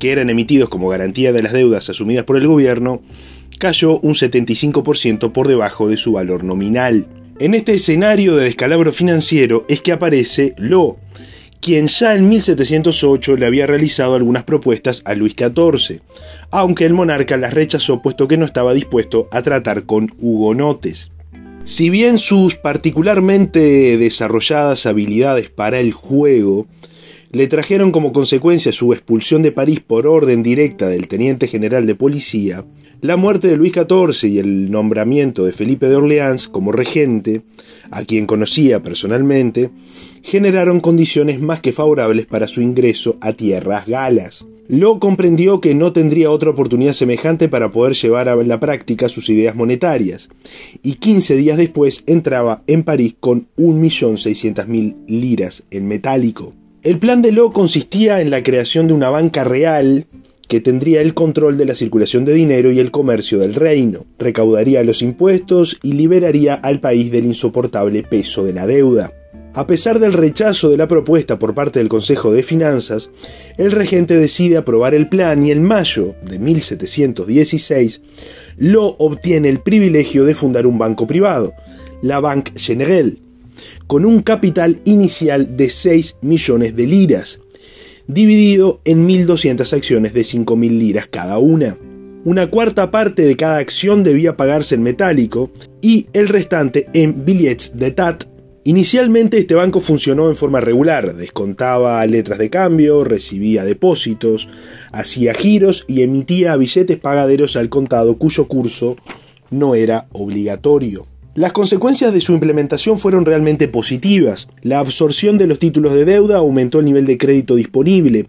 que 0.00 0.10
eran 0.10 0.28
emitidos 0.28 0.70
como 0.70 0.88
garantía 0.88 1.32
de 1.32 1.42
las 1.42 1.52
deudas 1.52 1.88
asumidas 1.88 2.24
por 2.24 2.36
el 2.36 2.48
gobierno, 2.48 3.02
cayó 3.60 4.00
un 4.00 4.14
75% 4.14 5.32
por 5.32 5.46
debajo 5.46 5.86
de 5.86 5.98
su 5.98 6.12
valor 6.12 6.42
nominal. 6.44 7.06
En 7.38 7.54
este 7.54 7.74
escenario 7.74 8.34
de 8.34 8.44
descalabro 8.44 8.90
financiero 8.90 9.66
es 9.68 9.82
que 9.82 9.92
aparece 9.92 10.54
Lo, 10.56 10.96
quien 11.60 11.88
ya 11.88 12.14
en 12.14 12.26
1708 12.30 13.36
le 13.36 13.44
había 13.44 13.66
realizado 13.66 14.14
algunas 14.14 14.44
propuestas 14.44 15.02
a 15.04 15.14
Luis 15.14 15.34
XIV, 15.36 16.00
aunque 16.50 16.86
el 16.86 16.94
monarca 16.94 17.36
las 17.36 17.52
rechazó 17.52 18.00
puesto 18.00 18.26
que 18.26 18.38
no 18.38 18.46
estaba 18.46 18.72
dispuesto 18.72 19.28
a 19.30 19.42
tratar 19.42 19.84
con 19.84 20.14
hugonotes. 20.18 21.12
Si 21.64 21.90
bien 21.90 22.18
sus 22.18 22.54
particularmente 22.54 23.98
desarrolladas 23.98 24.86
habilidades 24.86 25.50
para 25.50 25.80
el 25.80 25.92
juego 25.92 26.66
le 27.30 27.46
trajeron 27.46 27.92
como 27.92 28.12
consecuencia 28.12 28.72
su 28.72 28.94
expulsión 28.94 29.42
de 29.42 29.52
París 29.52 29.80
por 29.86 30.06
orden 30.06 30.42
directa 30.42 30.88
del 30.88 31.08
teniente 31.08 31.46
general 31.46 31.86
de 31.86 31.94
policía, 31.94 32.64
la 33.00 33.16
muerte 33.16 33.48
de 33.48 33.56
Luis 33.56 33.72
XIV 33.72 34.28
y 34.28 34.38
el 34.38 34.70
nombramiento 34.70 35.44
de 35.44 35.52
Felipe 35.52 35.88
de 35.88 35.96
Orleans 35.96 36.48
como 36.48 36.72
regente, 36.72 37.42
a 37.90 38.04
quien 38.04 38.26
conocía 38.26 38.82
personalmente, 38.82 39.70
generaron 40.22 40.80
condiciones 40.80 41.40
más 41.40 41.60
que 41.60 41.72
favorables 41.72 42.26
para 42.26 42.46
su 42.46 42.60
ingreso 42.60 43.16
a 43.20 43.32
tierras 43.32 43.86
galas. 43.86 44.46
Lo 44.68 45.00
comprendió 45.00 45.60
que 45.60 45.74
no 45.74 45.92
tendría 45.92 46.30
otra 46.30 46.50
oportunidad 46.50 46.92
semejante 46.92 47.48
para 47.48 47.70
poder 47.70 47.94
llevar 47.94 48.28
a 48.28 48.36
la 48.36 48.60
práctica 48.60 49.08
sus 49.08 49.28
ideas 49.28 49.56
monetarias, 49.56 50.28
y 50.82 50.94
15 50.94 51.36
días 51.36 51.58
después 51.58 52.04
entraba 52.06 52.60
en 52.66 52.84
París 52.84 53.16
con 53.18 53.48
1.600.000 53.56 54.94
liras 55.08 55.64
en 55.70 55.88
metálico. 55.88 56.54
El 56.82 56.98
plan 56.98 57.20
de 57.20 57.32
Lo 57.32 57.52
consistía 57.52 58.20
en 58.20 58.30
la 58.30 58.42
creación 58.42 58.86
de 58.86 58.94
una 58.94 59.10
banca 59.10 59.42
real 59.42 60.06
que 60.50 60.60
tendría 60.60 61.00
el 61.00 61.14
control 61.14 61.56
de 61.56 61.64
la 61.64 61.76
circulación 61.76 62.24
de 62.24 62.34
dinero 62.34 62.72
y 62.72 62.80
el 62.80 62.90
comercio 62.90 63.38
del 63.38 63.54
reino, 63.54 64.04
recaudaría 64.18 64.82
los 64.82 65.00
impuestos 65.00 65.78
y 65.80 65.92
liberaría 65.92 66.54
al 66.54 66.80
país 66.80 67.12
del 67.12 67.24
insoportable 67.24 68.02
peso 68.02 68.42
de 68.42 68.52
la 68.52 68.66
deuda. 68.66 69.12
A 69.54 69.68
pesar 69.68 70.00
del 70.00 70.12
rechazo 70.12 70.68
de 70.68 70.76
la 70.76 70.88
propuesta 70.88 71.38
por 71.38 71.54
parte 71.54 71.78
del 71.78 71.88
Consejo 71.88 72.32
de 72.32 72.42
Finanzas, 72.42 73.12
el 73.58 73.70
regente 73.70 74.16
decide 74.16 74.56
aprobar 74.56 74.92
el 74.92 75.08
plan 75.08 75.46
y 75.46 75.52
en 75.52 75.62
mayo 75.62 76.16
de 76.28 76.40
1716 76.40 78.00
lo 78.56 78.96
obtiene 78.98 79.48
el 79.50 79.60
privilegio 79.60 80.24
de 80.24 80.34
fundar 80.34 80.66
un 80.66 80.78
banco 80.78 81.06
privado, 81.06 81.52
la 82.02 82.18
Banque 82.18 82.54
Generelle, 82.56 83.18
con 83.86 84.04
un 84.04 84.22
capital 84.22 84.80
inicial 84.84 85.56
de 85.56 85.70
6 85.70 86.16
millones 86.22 86.74
de 86.74 86.86
liras, 86.88 87.38
dividido 88.12 88.80
en 88.84 89.08
1.200 89.08 89.72
acciones 89.72 90.14
de 90.14 90.22
5.000 90.22 90.78
liras 90.78 91.06
cada 91.08 91.38
una. 91.38 91.76
Una 92.24 92.50
cuarta 92.50 92.90
parte 92.90 93.22
de 93.22 93.36
cada 93.36 93.56
acción 93.56 94.04
debía 94.04 94.36
pagarse 94.36 94.74
en 94.74 94.82
metálico 94.82 95.50
y 95.80 96.06
el 96.12 96.28
restante 96.28 96.88
en 96.92 97.24
billets 97.24 97.76
de 97.76 97.90
TAT 97.92 98.24
Inicialmente 98.62 99.38
este 99.38 99.54
banco 99.54 99.80
funcionó 99.80 100.28
en 100.28 100.36
forma 100.36 100.60
regular, 100.60 101.14
descontaba 101.16 102.06
letras 102.06 102.38
de 102.38 102.50
cambio, 102.50 103.04
recibía 103.04 103.64
depósitos, 103.64 104.48
hacía 104.92 105.32
giros 105.32 105.86
y 105.88 106.02
emitía 106.02 106.56
billetes 106.56 106.98
pagaderos 106.98 107.56
al 107.56 107.70
contado 107.70 108.18
cuyo 108.18 108.48
curso 108.48 108.96
no 109.50 109.74
era 109.74 110.08
obligatorio. 110.12 111.06
Las 111.36 111.52
consecuencias 111.52 112.12
de 112.12 112.20
su 112.20 112.32
implementación 112.32 112.98
fueron 112.98 113.24
realmente 113.24 113.68
positivas. 113.68 114.48
La 114.62 114.80
absorción 114.80 115.38
de 115.38 115.46
los 115.46 115.60
títulos 115.60 115.94
de 115.94 116.04
deuda 116.04 116.38
aumentó 116.38 116.80
el 116.80 116.86
nivel 116.86 117.06
de 117.06 117.18
crédito 117.18 117.54
disponible 117.54 118.26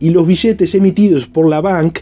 y 0.00 0.10
los 0.10 0.26
billetes 0.26 0.74
emitidos 0.74 1.28
por 1.28 1.48
la 1.48 1.60
bank 1.60 2.00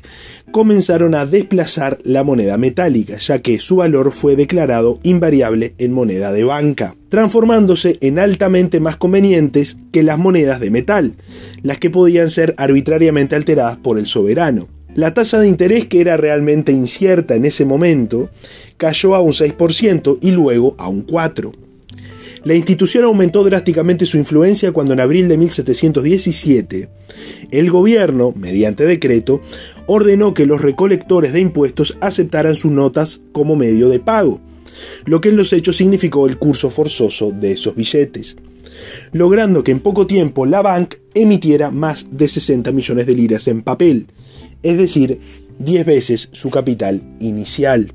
comenzaron 0.50 1.14
a 1.14 1.26
desplazar 1.26 1.98
la 2.02 2.24
moneda 2.24 2.56
metálica, 2.56 3.18
ya 3.18 3.40
que 3.40 3.60
su 3.60 3.76
valor 3.76 4.10
fue 4.12 4.36
declarado 4.36 5.00
invariable 5.02 5.74
en 5.76 5.92
moneda 5.92 6.32
de 6.32 6.44
banca, 6.44 6.96
transformándose 7.10 7.98
en 8.00 8.18
altamente 8.18 8.80
más 8.80 8.96
convenientes 8.96 9.76
que 9.92 10.02
las 10.02 10.18
monedas 10.18 10.60
de 10.60 10.70
metal, 10.70 11.16
las 11.62 11.76
que 11.76 11.90
podían 11.90 12.30
ser 12.30 12.54
arbitrariamente 12.56 13.36
alteradas 13.36 13.76
por 13.76 13.98
el 13.98 14.06
soberano. 14.06 14.77
La 14.94 15.14
tasa 15.14 15.38
de 15.38 15.48
interés, 15.48 15.86
que 15.86 16.00
era 16.00 16.16
realmente 16.16 16.72
incierta 16.72 17.34
en 17.34 17.44
ese 17.44 17.64
momento, 17.64 18.30
cayó 18.76 19.14
a 19.14 19.20
un 19.20 19.32
6% 19.32 20.18
y 20.20 20.30
luego 20.30 20.74
a 20.78 20.88
un 20.88 21.06
4%. 21.06 21.52
La 22.44 22.54
institución 22.54 23.04
aumentó 23.04 23.42
drásticamente 23.42 24.06
su 24.06 24.16
influencia 24.16 24.72
cuando 24.72 24.92
en 24.92 25.00
abril 25.00 25.28
de 25.28 25.36
1717 25.36 26.88
el 27.50 27.70
gobierno, 27.70 28.32
mediante 28.34 28.84
decreto, 28.84 29.40
ordenó 29.86 30.34
que 30.34 30.46
los 30.46 30.62
recolectores 30.62 31.32
de 31.32 31.40
impuestos 31.40 31.98
aceptaran 32.00 32.56
sus 32.56 32.70
notas 32.70 33.20
como 33.32 33.56
medio 33.56 33.88
de 33.88 33.98
pago, 33.98 34.40
lo 35.04 35.20
que 35.20 35.30
en 35.30 35.36
los 35.36 35.52
hechos 35.52 35.76
significó 35.76 36.26
el 36.26 36.38
curso 36.38 36.70
forzoso 36.70 37.32
de 37.32 37.52
esos 37.52 37.74
billetes, 37.74 38.36
logrando 39.12 39.64
que 39.64 39.72
en 39.72 39.80
poco 39.80 40.06
tiempo 40.06 40.46
la 40.46 40.62
bank 40.62 40.94
emitiera 41.14 41.70
más 41.70 42.06
de 42.10 42.28
60 42.28 42.70
millones 42.72 43.06
de 43.06 43.14
liras 43.14 43.48
en 43.48 43.62
papel, 43.62 44.06
es 44.62 44.78
decir, 44.78 45.20
10 45.58 45.86
veces 45.86 46.28
su 46.32 46.50
capital 46.50 47.02
inicial. 47.20 47.92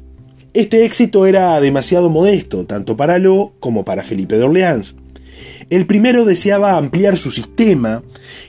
Este 0.54 0.86
éxito 0.86 1.26
era 1.26 1.60
demasiado 1.60 2.10
modesto, 2.10 2.66
tanto 2.66 2.96
para 2.96 3.18
Lo 3.18 3.54
como 3.60 3.84
para 3.84 4.04
Felipe 4.04 4.38
de 4.38 4.44
Orleans. 4.44 4.96
El 5.70 5.88
primero 5.88 6.26
deseaba 6.26 6.78
ampliar 6.78 7.18
su 7.18 7.32
sistema 7.32 8.04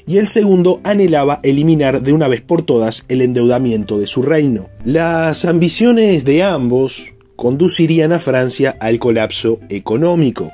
y 0.06 0.18
el 0.18 0.26
segundo 0.26 0.80
anhelaba 0.84 1.40
eliminar 1.42 2.02
de 2.02 2.12
una 2.12 2.28
vez 2.28 2.42
por 2.42 2.62
todas 2.62 3.04
el 3.08 3.22
endeudamiento 3.22 3.98
de 3.98 4.06
su 4.06 4.22
reino. 4.22 4.68
Las 4.84 5.44
ambiciones 5.44 6.24
de 6.24 6.42
ambos 6.42 7.14
conducirían 7.36 8.12
a 8.12 8.20
Francia 8.20 8.76
al 8.80 8.98
colapso 8.98 9.60
económico, 9.68 10.52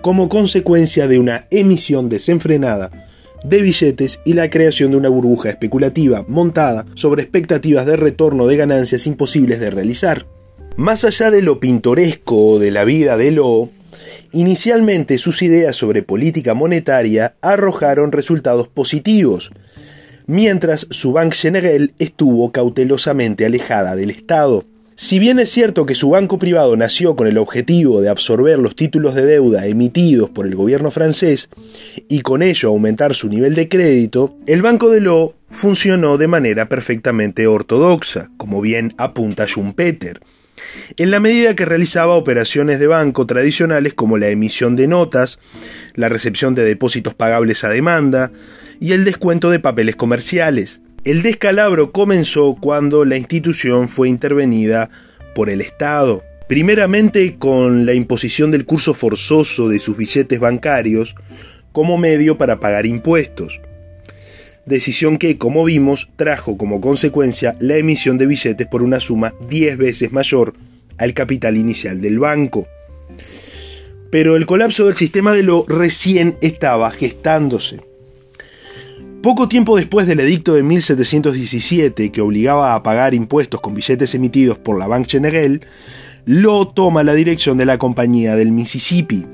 como 0.00 0.28
consecuencia 0.28 1.08
de 1.08 1.18
una 1.18 1.48
emisión 1.50 2.08
desenfrenada 2.08 3.08
de 3.44 3.62
billetes 3.62 4.20
y 4.24 4.32
la 4.34 4.50
creación 4.50 4.90
de 4.90 4.96
una 4.96 5.08
burbuja 5.08 5.50
especulativa 5.50 6.24
montada 6.28 6.86
sobre 6.94 7.22
expectativas 7.22 7.86
de 7.86 7.96
retorno 7.96 8.46
de 8.46 8.56
ganancias 8.56 9.06
imposibles 9.06 9.60
de 9.60 9.70
realizar. 9.70 10.26
Más 10.76 11.04
allá 11.04 11.30
de 11.30 11.42
lo 11.42 11.58
pintoresco 11.58 12.58
de 12.58 12.70
la 12.70 12.84
vida 12.84 13.16
de 13.16 13.32
Lo, 13.32 13.70
inicialmente 14.32 15.18
sus 15.18 15.42
ideas 15.42 15.74
sobre 15.76 16.02
política 16.02 16.54
monetaria 16.54 17.34
arrojaron 17.40 18.12
resultados 18.12 18.68
positivos, 18.68 19.50
mientras 20.26 20.86
su 20.90 21.12
Banque 21.12 21.36
General 21.36 21.92
estuvo 21.98 22.52
cautelosamente 22.52 23.44
alejada 23.44 23.96
del 23.96 24.10
Estado. 24.10 24.64
Si 25.00 25.20
bien 25.20 25.38
es 25.38 25.50
cierto 25.50 25.86
que 25.86 25.94
su 25.94 26.10
banco 26.10 26.40
privado 26.40 26.76
nació 26.76 27.14
con 27.14 27.28
el 27.28 27.38
objetivo 27.38 28.00
de 28.00 28.08
absorber 28.08 28.58
los 28.58 28.74
títulos 28.74 29.14
de 29.14 29.24
deuda 29.24 29.64
emitidos 29.64 30.28
por 30.28 30.44
el 30.44 30.56
gobierno 30.56 30.90
francés 30.90 31.50
y 32.08 32.22
con 32.22 32.42
ello 32.42 32.70
aumentar 32.70 33.14
su 33.14 33.28
nivel 33.28 33.54
de 33.54 33.68
crédito, 33.68 34.36
el 34.48 34.60
Banco 34.60 34.90
de 34.90 35.00
Lo 35.00 35.36
funcionó 35.50 36.18
de 36.18 36.26
manera 36.26 36.68
perfectamente 36.68 37.46
ortodoxa, 37.46 38.30
como 38.36 38.60
bien 38.60 38.94
apunta 38.98 39.46
Schumpeter, 39.46 40.18
en 40.96 41.12
la 41.12 41.20
medida 41.20 41.54
que 41.54 41.64
realizaba 41.64 42.16
operaciones 42.16 42.80
de 42.80 42.88
banco 42.88 43.24
tradicionales 43.24 43.94
como 43.94 44.18
la 44.18 44.30
emisión 44.30 44.74
de 44.74 44.88
notas, 44.88 45.38
la 45.94 46.08
recepción 46.08 46.56
de 46.56 46.64
depósitos 46.64 47.14
pagables 47.14 47.62
a 47.62 47.68
demanda 47.68 48.32
y 48.80 48.94
el 48.94 49.04
descuento 49.04 49.50
de 49.50 49.60
papeles 49.60 49.94
comerciales. 49.94 50.80
El 51.08 51.22
descalabro 51.22 51.90
comenzó 51.90 52.54
cuando 52.60 53.06
la 53.06 53.16
institución 53.16 53.88
fue 53.88 54.10
intervenida 54.10 54.90
por 55.34 55.48
el 55.48 55.62
Estado. 55.62 56.22
Primeramente 56.50 57.36
con 57.38 57.86
la 57.86 57.94
imposición 57.94 58.50
del 58.50 58.66
curso 58.66 58.92
forzoso 58.92 59.70
de 59.70 59.78
sus 59.78 59.96
billetes 59.96 60.38
bancarios 60.38 61.14
como 61.72 61.96
medio 61.96 62.36
para 62.36 62.60
pagar 62.60 62.84
impuestos. 62.84 63.58
Decisión 64.66 65.16
que, 65.16 65.38
como 65.38 65.64
vimos, 65.64 66.10
trajo 66.16 66.58
como 66.58 66.82
consecuencia 66.82 67.54
la 67.58 67.78
emisión 67.78 68.18
de 68.18 68.26
billetes 68.26 68.66
por 68.66 68.82
una 68.82 69.00
suma 69.00 69.32
10 69.48 69.78
veces 69.78 70.12
mayor 70.12 70.56
al 70.98 71.14
capital 71.14 71.56
inicial 71.56 72.02
del 72.02 72.18
banco. 72.18 72.68
Pero 74.10 74.36
el 74.36 74.44
colapso 74.44 74.84
del 74.84 74.96
sistema 74.96 75.32
de 75.32 75.42
lo 75.42 75.64
recién 75.66 76.36
estaba 76.42 76.90
gestándose. 76.90 77.87
Poco 79.22 79.48
tiempo 79.48 79.76
después 79.76 80.06
del 80.06 80.20
edicto 80.20 80.54
de 80.54 80.62
1717 80.62 82.12
que 82.12 82.20
obligaba 82.20 82.74
a 82.74 82.84
pagar 82.84 83.14
impuestos 83.14 83.60
con 83.60 83.74
billetes 83.74 84.14
emitidos 84.14 84.58
por 84.58 84.78
la 84.78 84.86
Banque 84.86 85.10
Generale, 85.10 85.60
lo 86.24 86.68
toma 86.68 87.02
la 87.02 87.14
dirección 87.14 87.58
de 87.58 87.64
la 87.64 87.78
Compañía 87.78 88.36
del 88.36 88.52
Mississippi, 88.52 89.26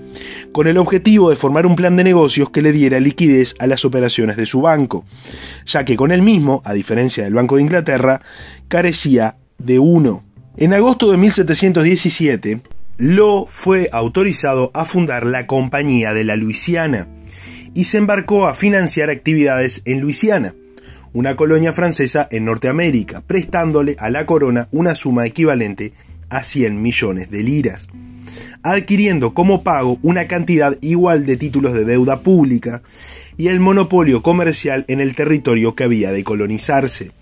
con 0.53 0.69
el 0.69 0.79
objetivo 0.79 1.29
de 1.29 1.37
formar 1.37 1.67
un 1.67 1.77
plan 1.77 1.97
de 1.97 2.05
negocios 2.05 2.49
que 2.49 2.63
le 2.63 2.73
diera 2.73 2.99
liquidez 2.99 3.55
a 3.59 3.67
las 3.67 3.85
operaciones 3.85 4.39
de 4.39 4.47
su 4.47 4.63
banco, 4.63 5.05
ya 5.67 5.85
que 5.85 5.97
con 5.97 6.13
el 6.13 6.23
mismo, 6.23 6.63
a 6.65 6.73
diferencia 6.73 7.25
del 7.25 7.35
Banco 7.35 7.57
de 7.57 7.63
Inglaterra, 7.63 8.23
carecía 8.69 9.37
de 9.59 9.79
uno. 9.79 10.25
En 10.57 10.73
agosto 10.73 11.11
de 11.11 11.19
1717, 11.19 12.63
Lo 12.97 13.45
fue 13.47 13.91
autorizado 13.93 14.71
a 14.73 14.87
fundar 14.87 15.27
la 15.27 15.47
Compañía 15.47 16.15
de 16.15 16.25
la 16.25 16.37
Luisiana 16.37 17.09
y 17.75 17.85
se 17.85 17.99
embarcó 17.99 18.47
a 18.47 18.55
financiar 18.55 19.11
actividades 19.11 19.83
en 19.85 20.01
Luisiana, 20.01 20.55
una 21.13 21.37
colonia 21.37 21.73
francesa 21.73 22.29
en 22.31 22.45
Norteamérica, 22.45 23.21
prestándole 23.21 23.97
a 23.99 24.11
la 24.11 24.27
corona 24.27 24.69
una 24.73 24.95
suma 24.95 25.27
equivalente 25.27 25.93
a 26.31 26.43
100 26.43 26.81
millones 26.81 27.31
de 27.31 27.43
liras, 27.43 27.89
adquiriendo 28.63 29.35
como 29.35 29.63
pago 29.63 29.99
una 30.03 30.27
cantidad 30.27 30.77
igual 30.81 31.27
de 31.27 31.37
títulos 31.37 31.73
de 31.73 31.85
deuda 31.85 32.21
pública 32.21 32.83
y 33.37 33.49
el 33.49 33.61
monopolio 33.61 34.23
comercial 34.23 34.85
en 34.89 35.01
el 35.01 35.15
territorio 35.15 35.75
que 35.75 35.85
había 35.85 36.13
de 36.13 36.25
colonizarse. 36.25 37.13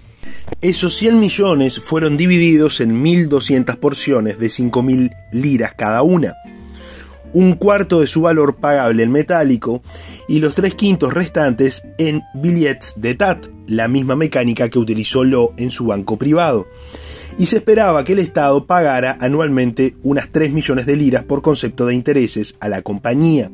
Esos 0.61 0.97
100 0.97 1.19
millones 1.19 1.81
fueron 1.81 2.17
divididos 2.17 2.81
en 2.81 3.03
1.200 3.03 3.77
porciones 3.79 4.39
de 4.39 4.47
5.000 4.47 5.15
liras 5.33 5.75
cada 5.75 6.03
una, 6.03 6.35
un 7.33 7.55
cuarto 7.55 8.01
de 8.01 8.07
su 8.07 8.23
valor 8.23 8.57
pagable 8.57 9.03
en 9.03 9.13
metálico 9.13 9.83
y 10.29 10.39
los 10.39 10.55
tres 10.55 10.75
quintos 10.75 11.13
restantes 11.13 11.83
en 11.99 12.23
billets 12.35 12.95
de 12.97 13.15
TAT, 13.15 13.47
la 13.67 13.89
misma 13.89 14.17
mecánica 14.17 14.69
que 14.69 14.79
utilizó 14.79 15.25
Lo 15.25 15.53
en 15.57 15.71
su 15.71 15.87
banco 15.87 16.17
privado 16.17 16.67
y 17.39 17.47
se 17.47 17.57
esperaba 17.57 18.05
que 18.05 18.13
el 18.13 18.19
Estado 18.19 18.67
pagara 18.67 19.17
anualmente 19.21 19.97
unas 20.03 20.29
3 20.31 20.53
millones 20.53 20.87
de 20.87 20.97
liras 20.97 21.25
por 21.25 21.43
concepto 21.43 21.87
de 21.87 21.95
intereses 21.95 22.57
a 22.61 22.69
la 22.69 22.83
compañía. 22.83 23.51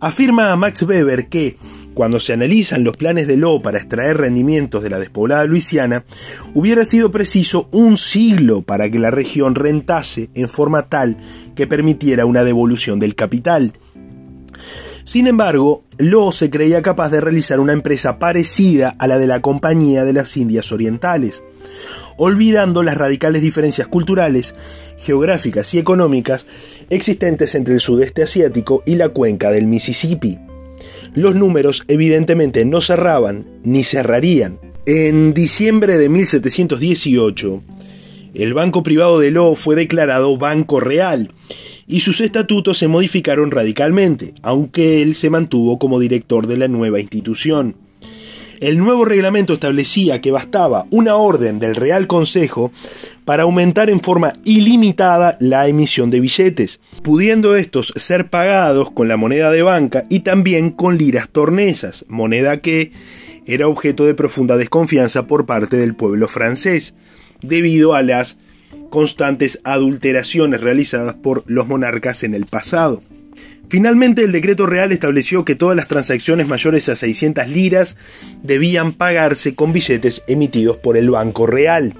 Afirma 0.00 0.54
Max 0.56 0.82
Weber 0.82 1.28
que, 1.28 1.56
cuando 1.94 2.20
se 2.20 2.32
analizan 2.32 2.84
los 2.84 2.96
planes 2.96 3.26
de 3.26 3.36
Lowe 3.36 3.60
para 3.60 3.78
extraer 3.78 4.16
rendimientos 4.16 4.84
de 4.84 4.90
la 4.90 5.00
despoblada 5.00 5.44
Luisiana, 5.44 6.04
hubiera 6.54 6.84
sido 6.84 7.10
preciso 7.10 7.68
un 7.72 7.96
siglo 7.96 8.62
para 8.62 8.88
que 8.88 9.00
la 9.00 9.10
región 9.10 9.56
rentase 9.56 10.30
en 10.34 10.48
forma 10.48 10.88
tal 10.88 11.16
que 11.58 11.66
permitiera 11.66 12.24
una 12.24 12.44
devolución 12.44 13.00
del 13.00 13.16
capital. 13.16 13.72
Sin 15.02 15.26
embargo, 15.26 15.82
Lowe 15.98 16.30
se 16.30 16.50
creía 16.50 16.82
capaz 16.82 17.08
de 17.08 17.20
realizar 17.20 17.58
una 17.58 17.72
empresa 17.72 18.20
parecida 18.20 18.94
a 18.96 19.08
la 19.08 19.18
de 19.18 19.26
la 19.26 19.40
Compañía 19.40 20.04
de 20.04 20.12
las 20.12 20.36
Indias 20.36 20.70
Orientales, 20.70 21.42
olvidando 22.16 22.84
las 22.84 22.96
radicales 22.96 23.42
diferencias 23.42 23.88
culturales, 23.88 24.54
geográficas 24.98 25.74
y 25.74 25.80
económicas 25.80 26.46
existentes 26.90 27.56
entre 27.56 27.74
el 27.74 27.80
sudeste 27.80 28.22
asiático 28.22 28.84
y 28.86 28.94
la 28.94 29.08
cuenca 29.08 29.50
del 29.50 29.66
Mississippi. 29.66 30.38
Los 31.12 31.34
números 31.34 31.82
evidentemente 31.88 32.64
no 32.64 32.80
cerraban 32.80 33.46
ni 33.64 33.82
cerrarían. 33.82 34.60
En 34.86 35.34
diciembre 35.34 35.98
de 35.98 36.08
1718, 36.08 37.62
el 38.34 38.54
banco 38.54 38.82
privado 38.82 39.18
de 39.18 39.30
Lo 39.30 39.54
fue 39.54 39.76
declarado 39.76 40.36
Banco 40.36 40.80
Real 40.80 41.32
y 41.86 42.00
sus 42.00 42.20
estatutos 42.20 42.78
se 42.78 42.88
modificaron 42.88 43.50
radicalmente, 43.50 44.34
aunque 44.42 45.02
él 45.02 45.14
se 45.14 45.30
mantuvo 45.30 45.78
como 45.78 45.98
director 45.98 46.46
de 46.46 46.58
la 46.58 46.68
nueva 46.68 47.00
institución. 47.00 47.76
El 48.60 48.76
nuevo 48.78 49.04
reglamento 49.04 49.52
establecía 49.52 50.20
que 50.20 50.32
bastaba 50.32 50.84
una 50.90 51.14
orden 51.14 51.60
del 51.60 51.76
Real 51.76 52.08
Consejo 52.08 52.72
para 53.24 53.44
aumentar 53.44 53.88
en 53.88 54.00
forma 54.00 54.32
ilimitada 54.44 55.36
la 55.40 55.68
emisión 55.68 56.10
de 56.10 56.18
billetes, 56.18 56.80
pudiendo 57.02 57.54
estos 57.54 57.92
ser 57.94 58.30
pagados 58.30 58.90
con 58.90 59.06
la 59.06 59.16
moneda 59.16 59.52
de 59.52 59.62
banca 59.62 60.06
y 60.08 60.20
también 60.20 60.70
con 60.70 60.98
liras 60.98 61.28
tornesas, 61.28 62.04
moneda 62.08 62.60
que 62.60 62.90
era 63.46 63.68
objeto 63.68 64.06
de 64.06 64.14
profunda 64.14 64.56
desconfianza 64.56 65.28
por 65.28 65.46
parte 65.46 65.76
del 65.76 65.94
pueblo 65.94 66.26
francés, 66.26 66.94
debido 67.42 67.94
a 67.94 68.02
las 68.02 68.38
constantes 68.90 69.60
adulteraciones 69.64 70.60
realizadas 70.60 71.14
por 71.14 71.44
los 71.46 71.66
monarcas 71.66 72.22
en 72.22 72.34
el 72.34 72.46
pasado. 72.46 73.02
Finalmente, 73.68 74.24
el 74.24 74.32
decreto 74.32 74.64
real 74.64 74.92
estableció 74.92 75.44
que 75.44 75.54
todas 75.54 75.76
las 75.76 75.88
transacciones 75.88 76.48
mayores 76.48 76.88
a 76.88 76.96
600 76.96 77.48
liras 77.48 77.96
debían 78.42 78.94
pagarse 78.94 79.54
con 79.54 79.74
billetes 79.74 80.24
emitidos 80.26 80.78
por 80.78 80.96
el 80.96 81.10
Banco 81.10 81.46
Real. 81.46 81.94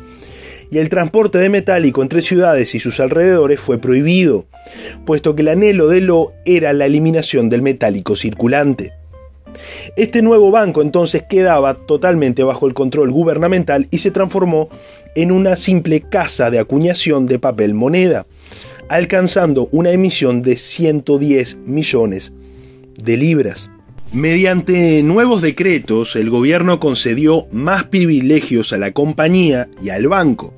Y 0.70 0.78
el 0.78 0.88
transporte 0.88 1.38
de 1.38 1.50
metálico 1.50 2.02
entre 2.02 2.22
ciudades 2.22 2.74
y 2.74 2.80
sus 2.80 3.00
alrededores 3.00 3.60
fue 3.60 3.78
prohibido, 3.78 4.46
puesto 5.04 5.34
que 5.34 5.42
el 5.42 5.48
anhelo 5.48 5.88
de 5.88 6.00
Lo 6.00 6.32
era 6.46 6.72
la 6.72 6.86
eliminación 6.86 7.48
del 7.50 7.62
metálico 7.62 8.16
circulante. 8.16 8.97
Este 9.96 10.22
nuevo 10.22 10.50
banco 10.50 10.82
entonces 10.82 11.24
quedaba 11.28 11.74
totalmente 11.74 12.42
bajo 12.42 12.66
el 12.66 12.74
control 12.74 13.10
gubernamental 13.10 13.88
y 13.90 13.98
se 13.98 14.10
transformó 14.10 14.68
en 15.14 15.32
una 15.32 15.56
simple 15.56 16.02
casa 16.02 16.50
de 16.50 16.58
acuñación 16.58 17.26
de 17.26 17.38
papel 17.38 17.74
moneda, 17.74 18.26
alcanzando 18.88 19.68
una 19.72 19.90
emisión 19.90 20.42
de 20.42 20.56
110 20.56 21.56
millones 21.66 22.32
de 23.02 23.16
libras. 23.16 23.70
Mediante 24.12 25.02
nuevos 25.02 25.42
decretos, 25.42 26.16
el 26.16 26.30
gobierno 26.30 26.80
concedió 26.80 27.46
más 27.52 27.84
privilegios 27.84 28.72
a 28.72 28.78
la 28.78 28.92
compañía 28.92 29.68
y 29.82 29.90
al 29.90 30.08
banco, 30.08 30.54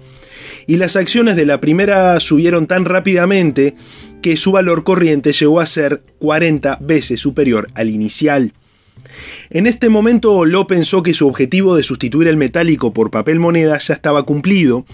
y 0.67 0.77
las 0.77 0.95
acciones 0.95 1.35
de 1.35 1.47
la 1.47 1.61
primera 1.61 2.21
subieron 2.21 2.69
tan 2.69 2.85
rápidamente 2.85 3.75
que 4.23 4.37
su 4.37 4.53
valor 4.53 4.85
corriente 4.85 5.33
llegó 5.33 5.61
a 5.61 5.67
ser 5.67 6.03
40 6.19 6.79
veces 6.81 7.19
superior 7.19 7.69
al 7.75 7.89
inicial. 7.89 8.53
En 9.51 9.67
este 9.67 9.89
momento 9.89 10.45
Lo 10.45 10.67
pensó 10.67 11.03
que 11.03 11.15
su 11.15 11.27
objetivo 11.27 11.77
de 11.77 11.83
sustituir 11.83 12.29
el 12.29 12.37
metálico 12.37 12.93
por 12.93 13.11
papel 13.11 13.41
moneda 13.41 13.79
ya 13.79 13.95
estaba 13.95 14.23
cumplido 14.25 14.85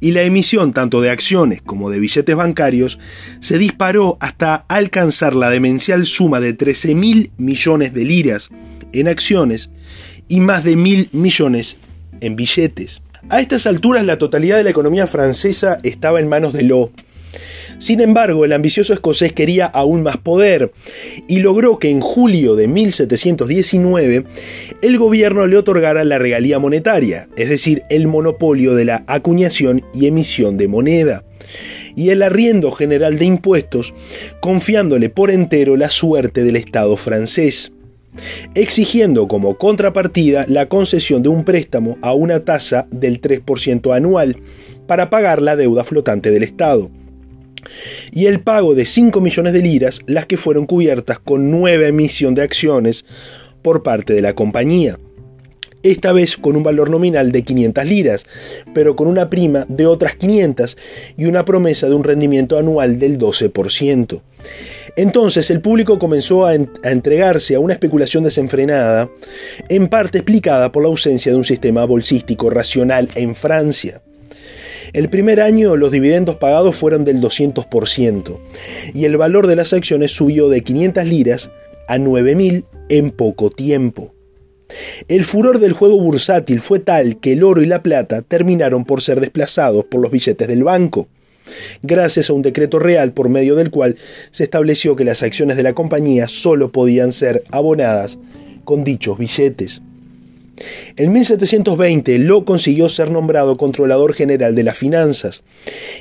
y 0.00 0.12
la 0.12 0.22
emisión 0.22 0.72
tanto 0.72 1.00
de 1.00 1.10
acciones 1.10 1.62
como 1.62 1.90
de 1.90 2.00
billetes 2.00 2.36
bancarios 2.36 2.98
se 3.40 3.58
disparó 3.58 4.16
hasta 4.20 4.54
alcanzar 4.68 5.34
la 5.34 5.50
demencial 5.50 6.06
suma 6.06 6.40
de 6.40 6.52
13 6.52 6.94
mil 6.94 7.30
millones 7.36 7.92
de 7.92 8.04
liras 8.04 8.50
en 8.92 9.08
acciones 9.08 9.70
y 10.28 10.40
más 10.40 10.64
de 10.64 10.76
mil 10.76 11.08
millones 11.12 11.76
en 12.20 12.36
billetes. 12.36 13.00
A 13.28 13.40
estas 13.40 13.66
alturas 13.66 14.04
la 14.04 14.18
totalidad 14.18 14.56
de 14.56 14.64
la 14.64 14.70
economía 14.70 15.06
francesa 15.06 15.78
estaba 15.82 16.20
en 16.20 16.28
manos 16.28 16.52
de 16.52 16.62
Lo 16.62 16.92
sin 17.78 18.00
embargo, 18.00 18.44
el 18.44 18.52
ambicioso 18.52 18.94
escocés 18.94 19.32
quería 19.32 19.66
aún 19.66 20.02
más 20.02 20.16
poder 20.16 20.72
y 21.28 21.40
logró 21.40 21.78
que 21.78 21.90
en 21.90 22.00
julio 22.00 22.56
de 22.56 22.68
1719 22.68 24.24
el 24.82 24.98
gobierno 24.98 25.46
le 25.46 25.58
otorgara 25.58 26.04
la 26.04 26.18
regalía 26.18 26.58
monetaria, 26.58 27.28
es 27.36 27.48
decir, 27.48 27.82
el 27.90 28.06
monopolio 28.06 28.74
de 28.74 28.86
la 28.86 29.04
acuñación 29.06 29.84
y 29.92 30.06
emisión 30.06 30.56
de 30.56 30.68
moneda, 30.68 31.24
y 31.94 32.10
el 32.10 32.22
arriendo 32.22 32.72
general 32.72 33.18
de 33.18 33.26
impuestos, 33.26 33.94
confiándole 34.40 35.10
por 35.10 35.30
entero 35.30 35.76
la 35.76 35.90
suerte 35.90 36.42
del 36.42 36.56
Estado 36.56 36.96
francés 36.96 37.72
exigiendo 38.54 39.28
como 39.28 39.58
contrapartida 39.58 40.46
la 40.48 40.70
concesión 40.70 41.22
de 41.22 41.28
un 41.28 41.44
préstamo 41.44 41.98
a 42.00 42.14
una 42.14 42.46
tasa 42.46 42.86
del 42.90 43.20
3% 43.20 43.94
anual 43.94 44.38
para 44.86 45.10
pagar 45.10 45.42
la 45.42 45.54
deuda 45.54 45.84
flotante 45.84 46.30
del 46.30 46.42
Estado 46.42 46.90
y 48.12 48.26
el 48.26 48.40
pago 48.40 48.74
de 48.74 48.86
5 48.86 49.20
millones 49.20 49.52
de 49.52 49.62
liras, 49.62 50.00
las 50.06 50.26
que 50.26 50.36
fueron 50.36 50.66
cubiertas 50.66 51.18
con 51.18 51.50
nueva 51.50 51.86
emisión 51.86 52.34
de 52.34 52.42
acciones 52.42 53.04
por 53.62 53.82
parte 53.82 54.12
de 54.12 54.22
la 54.22 54.34
compañía. 54.34 54.98
Esta 55.82 56.12
vez 56.12 56.36
con 56.36 56.56
un 56.56 56.64
valor 56.64 56.90
nominal 56.90 57.30
de 57.30 57.42
500 57.42 57.84
liras, 57.84 58.26
pero 58.74 58.96
con 58.96 59.06
una 59.06 59.30
prima 59.30 59.66
de 59.68 59.86
otras 59.86 60.16
500 60.16 60.76
y 61.16 61.26
una 61.26 61.44
promesa 61.44 61.88
de 61.88 61.94
un 61.94 62.02
rendimiento 62.02 62.58
anual 62.58 62.98
del 62.98 63.18
12%. 63.18 64.20
Entonces 64.96 65.50
el 65.50 65.60
público 65.60 65.98
comenzó 65.98 66.46
a, 66.46 66.54
entregarse 66.54 67.54
a 67.54 67.60
una 67.60 67.74
especulación 67.74 68.24
desenfrenada, 68.24 69.10
en 69.68 69.88
parte 69.88 70.18
explicada 70.18 70.72
por 70.72 70.82
la 70.82 70.88
ausencia 70.88 71.30
de 71.30 71.38
un 71.38 71.44
sistema 71.44 71.84
bolsístico 71.84 72.50
racional 72.50 73.08
en 73.14 73.34
Francia. 73.36 74.00
El 74.96 75.10
primer 75.10 75.42
año 75.42 75.76
los 75.76 75.92
dividendos 75.92 76.36
pagados 76.36 76.74
fueron 76.74 77.04
del 77.04 77.20
200% 77.20 78.38
y 78.94 79.04
el 79.04 79.18
valor 79.18 79.46
de 79.46 79.54
las 79.54 79.74
acciones 79.74 80.12
subió 80.12 80.48
de 80.48 80.62
500 80.62 81.04
liras 81.04 81.50
a 81.86 81.98
9.000 81.98 82.64
en 82.88 83.10
poco 83.10 83.50
tiempo. 83.50 84.14
El 85.06 85.26
furor 85.26 85.58
del 85.58 85.74
juego 85.74 86.00
bursátil 86.00 86.60
fue 86.60 86.78
tal 86.78 87.20
que 87.20 87.34
el 87.34 87.44
oro 87.44 87.60
y 87.60 87.66
la 87.66 87.82
plata 87.82 88.22
terminaron 88.22 88.86
por 88.86 89.02
ser 89.02 89.20
desplazados 89.20 89.84
por 89.84 90.00
los 90.00 90.10
billetes 90.10 90.48
del 90.48 90.64
banco, 90.64 91.08
gracias 91.82 92.30
a 92.30 92.32
un 92.32 92.40
decreto 92.40 92.78
real 92.78 93.12
por 93.12 93.28
medio 93.28 93.54
del 93.54 93.70
cual 93.70 93.96
se 94.30 94.44
estableció 94.44 94.96
que 94.96 95.04
las 95.04 95.22
acciones 95.22 95.58
de 95.58 95.62
la 95.62 95.74
compañía 95.74 96.26
solo 96.26 96.72
podían 96.72 97.12
ser 97.12 97.44
abonadas 97.50 98.18
con 98.64 98.82
dichos 98.82 99.18
billetes. 99.18 99.82
En 100.96 101.12
1720 101.12 102.18
Lo 102.18 102.44
consiguió 102.44 102.88
ser 102.88 103.10
nombrado 103.10 103.56
controlador 103.56 104.14
general 104.14 104.54
de 104.54 104.64
las 104.64 104.78
finanzas 104.78 105.42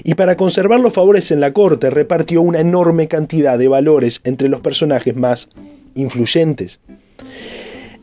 y 0.04 0.15
para 0.15 0.38
conservar 0.38 0.80
los 0.80 0.94
favores 0.94 1.32
en 1.32 1.39
la 1.39 1.54
corte 1.54 1.89
repartió 1.89 2.41
una 2.41 2.60
enorme 2.60 3.08
cantidad 3.08 3.58
de 3.58 3.68
valores 3.68 4.22
entre 4.24 4.50
los 4.50 4.62
personajes 4.62 5.15
más 5.15 5.50
influyentes. 5.96 6.80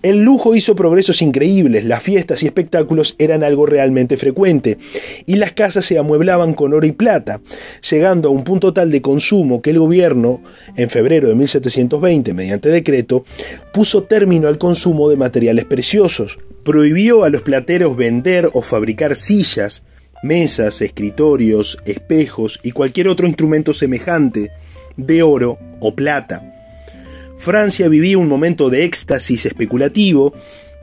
El 0.02 0.24
lujo 0.24 0.56
hizo 0.56 0.74
progresos 0.74 1.22
increíbles, 1.22 1.84
las 1.84 2.02
fiestas 2.02 2.42
y 2.42 2.46
espectáculos 2.46 3.14
eran 3.18 3.44
algo 3.44 3.66
realmente 3.66 4.16
frecuente, 4.16 4.78
y 5.26 5.36
las 5.36 5.52
casas 5.52 5.84
se 5.84 5.96
amueblaban 5.96 6.54
con 6.54 6.72
oro 6.72 6.84
y 6.84 6.90
plata, 6.90 7.40
llegando 7.88 8.28
a 8.28 8.32
un 8.32 8.42
punto 8.42 8.72
tal 8.72 8.90
de 8.90 9.00
consumo 9.00 9.62
que 9.62 9.70
el 9.70 9.78
gobierno, 9.78 10.42
en 10.76 10.90
febrero 10.90 11.28
de 11.28 11.36
1720, 11.36 12.34
mediante 12.34 12.68
decreto, 12.68 13.24
puso 13.72 14.02
término 14.02 14.48
al 14.48 14.58
consumo 14.58 15.08
de 15.08 15.16
materiales 15.16 15.66
preciosos, 15.66 16.40
prohibió 16.64 17.22
a 17.22 17.30
los 17.30 17.42
plateros 17.42 17.96
vender 17.96 18.50
o 18.54 18.62
fabricar 18.62 19.14
sillas, 19.14 19.84
mesas, 20.24 20.80
escritorios, 20.80 21.78
espejos 21.84 22.58
y 22.64 22.72
cualquier 22.72 23.06
otro 23.06 23.28
instrumento 23.28 23.72
semejante 23.72 24.50
de 24.96 25.22
oro 25.22 25.58
o 25.78 25.94
plata 25.94 26.51
Francia 27.42 27.88
vivía 27.88 28.18
un 28.18 28.28
momento 28.28 28.70
de 28.70 28.84
éxtasis 28.84 29.46
especulativo 29.46 30.32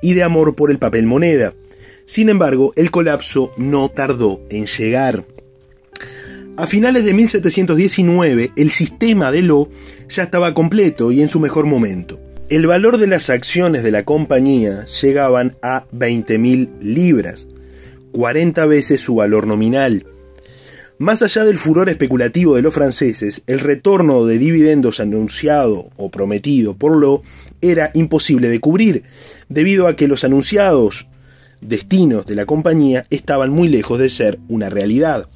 y 0.02 0.14
de 0.14 0.24
amor 0.24 0.56
por 0.56 0.72
el 0.72 0.78
papel 0.78 1.06
moneda. 1.06 1.54
Sin 2.06 2.28
embargo, 2.28 2.74
el 2.76 2.92
colapso 2.92 3.54
no 3.56 3.88
tardó 3.88 4.42
en 4.50 4.66
llegar. 4.66 5.24
A 6.58 6.68
finales 6.68 7.06
de 7.06 7.14
1719, 7.14 8.52
el 8.58 8.72
sistema 8.72 9.32
de 9.32 9.42
Lo 9.42 9.70
ya 10.10 10.24
estaba 10.24 10.54
completo 10.54 11.14
y 11.14 11.22
en 11.22 11.30
su 11.30 11.40
mejor 11.40 11.66
momento. 11.66 12.20
El 12.50 12.68
valor 12.68 12.98
de 12.98 13.08
las 13.08 13.30
acciones 13.30 13.82
de 13.82 13.92
la 13.92 14.04
compañía 14.04 14.84
llegaban 15.02 15.56
a 15.62 15.86
20.000 15.94 16.82
libras, 16.82 17.48
40 18.12 18.66
veces 18.66 19.00
su 19.00 19.16
valor 19.16 19.48
nominal. 19.48 20.06
Más 21.00 21.22
allá 21.22 21.46
del 21.46 21.56
furor 21.56 21.88
especulativo 21.88 22.58
de 22.58 22.62
los 22.62 22.74
franceses, 22.74 23.42
el 23.48 23.60
retorno 23.60 24.26
de 24.26 24.38
dividendos 24.38 25.00
anunciado 25.00 25.92
o 25.96 26.12
prometido 26.12 26.76
por 26.76 26.98
Lo 26.98 27.24
era 27.62 27.90
imposible 27.94 28.50
de 28.50 28.60
cubrir, 28.60 29.04
debido 29.48 29.88
a 29.88 29.96
que 29.96 30.10
los 30.10 30.26
anunciados 30.26 31.08
destinos 31.62 32.26
de 32.26 32.36
la 32.36 32.46
compañía 32.46 33.06
estaban 33.12 33.50
muy 33.50 33.70
lejos 33.70 33.98
de 33.98 34.10
ser 34.10 34.40
una 34.50 34.70
realidad. 34.70 35.30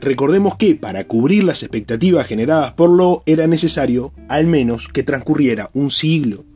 Recordemos 0.00 0.56
que 0.56 0.74
para 0.74 1.04
cubrir 1.04 1.44
las 1.44 1.62
expectativas 1.62 2.26
generadas 2.26 2.72
por 2.72 2.88
Lo 2.88 3.20
era 3.26 3.46
necesario 3.46 4.14
al 4.30 4.46
menos 4.46 4.88
que 4.88 5.02
transcurriera 5.02 5.68
un 5.74 5.90
siglo. 5.90 6.46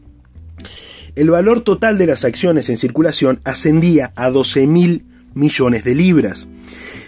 El 1.16 1.28
valor 1.28 1.60
total 1.60 1.98
de 1.98 2.06
las 2.06 2.24
acciones 2.24 2.70
en 2.70 2.78
circulación 2.78 3.42
ascendía 3.44 4.14
a 4.16 4.30
12 4.30 4.66
mil 4.66 5.04
millones 5.34 5.84
de 5.84 5.94
libras 5.94 6.48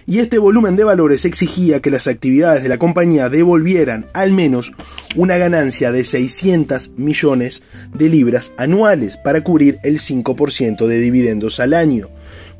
y 0.07 0.21
este 0.21 0.39
volumen 0.39 0.77
de 0.77 0.85
valores 0.85 1.25
exigía 1.25 1.81
que 1.81 1.91
las 1.91 2.07
actividades 2.07 2.63
de 2.63 2.69
la 2.69 2.79
compañía 2.79 3.29
devolvieran 3.29 4.07
al 4.15 4.33
menos 4.33 4.73
una 5.17 5.37
ganancia 5.37 5.91
de 5.91 6.05
600 6.05 6.93
millones 6.97 7.63
de 7.93 8.09
libras 8.09 8.53
anuales 8.57 9.17
para 9.17 9.43
cubrir 9.43 9.79
el 9.83 9.99
5% 9.99 10.87
de 10.87 10.99
dividendos 10.99 11.59
al 11.59 11.75
año, 11.75 12.09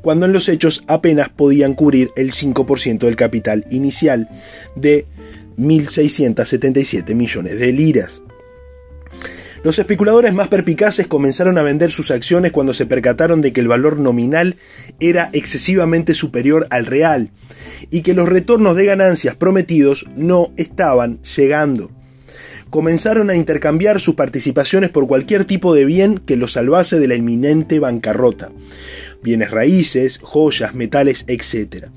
cuando 0.01 0.25
en 0.25 0.33
los 0.33 0.49
hechos 0.49 0.83
apenas 0.87 1.29
podían 1.29 1.73
cubrir 1.73 2.11
el 2.17 2.31
5% 2.31 2.99
del 2.99 3.15
capital 3.15 3.65
inicial 3.71 4.29
de 4.75 5.05
1.677 5.57 7.15
millones 7.15 7.59
de 7.59 7.71
liras. 7.71 8.21
Los 9.67 9.79
especuladores 9.79 10.33
más 10.33 10.47
perpicaces 10.47 11.07
comenzaron 11.07 11.57
a 11.57 11.61
vender 11.61 11.91
sus 11.91 12.09
acciones 12.09 12.53
cuando 12.53 12.73
se 12.73 12.85
percataron 12.85 13.41
de 13.41 13.51
que 13.51 13.59
el 13.59 13.67
valor 13.67 13.99
nominal 13.99 14.55
era 15.01 15.29
excesivamente 15.33 16.13
superior 16.13 16.67
al 16.69 16.85
real 16.85 17.31
y 17.91 18.01
que 18.01 18.13
los 18.13 18.29
retornos 18.29 18.77
de 18.77 18.85
ganancias 18.85 19.35
prometidos 19.35 20.05
no 20.15 20.53
estaban 20.55 21.21
llegando. 21.35 21.91
Comenzaron 22.69 23.29
a 23.29 23.35
intercambiar 23.35 23.99
sus 23.99 24.15
participaciones 24.15 24.89
por 24.89 25.05
cualquier 25.05 25.43
tipo 25.43 25.75
de 25.75 25.83
bien 25.83 26.17
que 26.17 26.37
los 26.37 26.53
salvase 26.53 26.97
de 26.97 27.09
la 27.09 27.15
inminente 27.15 27.79
bancarrota 27.79 28.51
bienes 29.23 29.51
raíces, 29.51 30.19
joyas, 30.21 30.73
metales, 30.75 31.25
etc. 31.27 31.87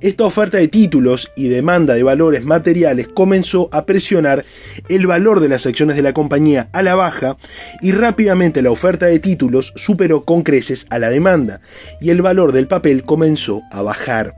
Esta 0.00 0.24
oferta 0.24 0.58
de 0.58 0.68
títulos 0.68 1.30
y 1.36 1.48
demanda 1.48 1.94
de 1.94 2.02
valores 2.02 2.44
materiales 2.44 3.08
comenzó 3.08 3.68
a 3.72 3.86
presionar 3.86 4.44
el 4.88 5.06
valor 5.06 5.40
de 5.40 5.48
las 5.48 5.66
acciones 5.66 5.96
de 5.96 6.02
la 6.02 6.12
compañía 6.12 6.68
a 6.72 6.82
la 6.82 6.94
baja 6.94 7.36
y 7.80 7.92
rápidamente 7.92 8.62
la 8.62 8.70
oferta 8.70 9.06
de 9.06 9.18
títulos 9.18 9.72
superó 9.76 10.24
con 10.24 10.42
creces 10.42 10.86
a 10.90 10.98
la 10.98 11.10
demanda 11.10 11.60
y 12.00 12.10
el 12.10 12.22
valor 12.22 12.52
del 12.52 12.66
papel 12.66 13.04
comenzó 13.04 13.62
a 13.70 13.82
bajar. 13.82 14.34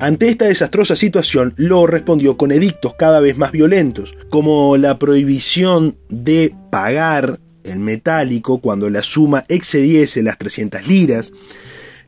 Ante 0.00 0.28
esta 0.28 0.46
desastrosa 0.46 0.96
situación, 0.96 1.54
Lo 1.56 1.86
respondió 1.86 2.36
con 2.36 2.52
edictos 2.52 2.94
cada 2.94 3.20
vez 3.20 3.36
más 3.36 3.52
violentos, 3.52 4.14
como 4.28 4.76
la 4.76 4.98
prohibición 4.98 5.96
de 6.08 6.54
pagar 6.70 7.38
el 7.64 7.80
metálico 7.80 8.58
cuando 8.58 8.88
la 8.90 9.02
suma 9.02 9.44
excediese 9.48 10.22
las 10.22 10.38
300 10.38 10.86
liras, 10.86 11.32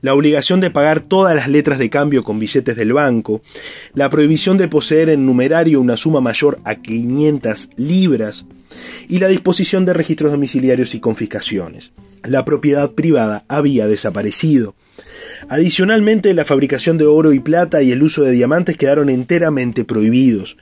la 0.03 0.15
obligación 0.15 0.61
de 0.61 0.71
pagar 0.71 1.01
todas 1.01 1.35
las 1.35 1.49
letras 1.49 1.79
de 1.79 1.91
cambio 1.91 2.23
con 2.23 2.39
billetes 2.39 2.77
del 2.77 2.93
banco, 2.93 3.43
la 3.95 4.09
prohibición 4.11 4.59
de 4.59 4.69
poseer 4.69 5.09
en 5.09 5.27
numerario 5.27 5.81
una 5.81 5.97
suma 5.97 6.21
mayor 6.21 6.61
a 6.65 6.77
500 6.77 7.71
libras 7.77 8.47
y 9.09 9.19
la 9.19 9.29
disposición 9.29 9.85
de 9.85 9.95
registros 9.95 10.33
domiciliarios 10.33 10.95
y 10.95 11.01
confiscaciones. 11.01 11.93
La 12.23 12.45
propiedad 12.45 12.93
privada 12.93 13.45
había 13.49 13.87
desaparecido. 13.87 14.75
Adicionalmente, 15.49 16.35
la 16.35 16.45
fabricación 16.45 16.99
de 16.99 17.07
oro 17.07 17.33
y 17.33 17.39
plata 17.39 17.83
y 17.83 17.93
el 17.93 18.03
uso 18.03 18.23
de 18.23 18.33
diamantes 18.33 18.77
quedaron 18.77 19.09
enteramente 19.09 19.85
prohibidos. 19.85 20.57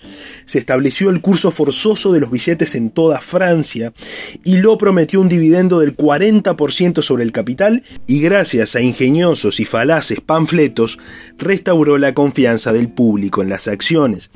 Se 0.44 0.58
estableció 0.58 1.10
el 1.10 1.20
curso 1.20 1.50
forzoso 1.50 2.12
de 2.12 2.20
los 2.20 2.30
billetes 2.30 2.74
en 2.74 2.90
toda 2.90 3.20
Francia 3.20 3.92
y 4.44 4.58
lo 4.58 4.76
prometió 4.76 5.20
un 5.20 5.28
dividendo 5.28 5.80
del 5.80 5.96
40% 5.96 7.02
sobre 7.02 7.22
el 7.22 7.32
capital 7.32 7.82
y 8.06 8.20
gracias 8.20 8.76
a 8.76 8.80
ingeniosos 8.80 9.58
y 9.60 9.64
falaces 9.64 10.20
panfletos 10.20 10.98
restauró 11.38 11.96
la 11.98 12.12
confianza 12.12 12.72
del 12.72 12.88
público 12.88 13.42
en 13.42 13.48
las 13.48 13.68
acciones, 13.68 14.30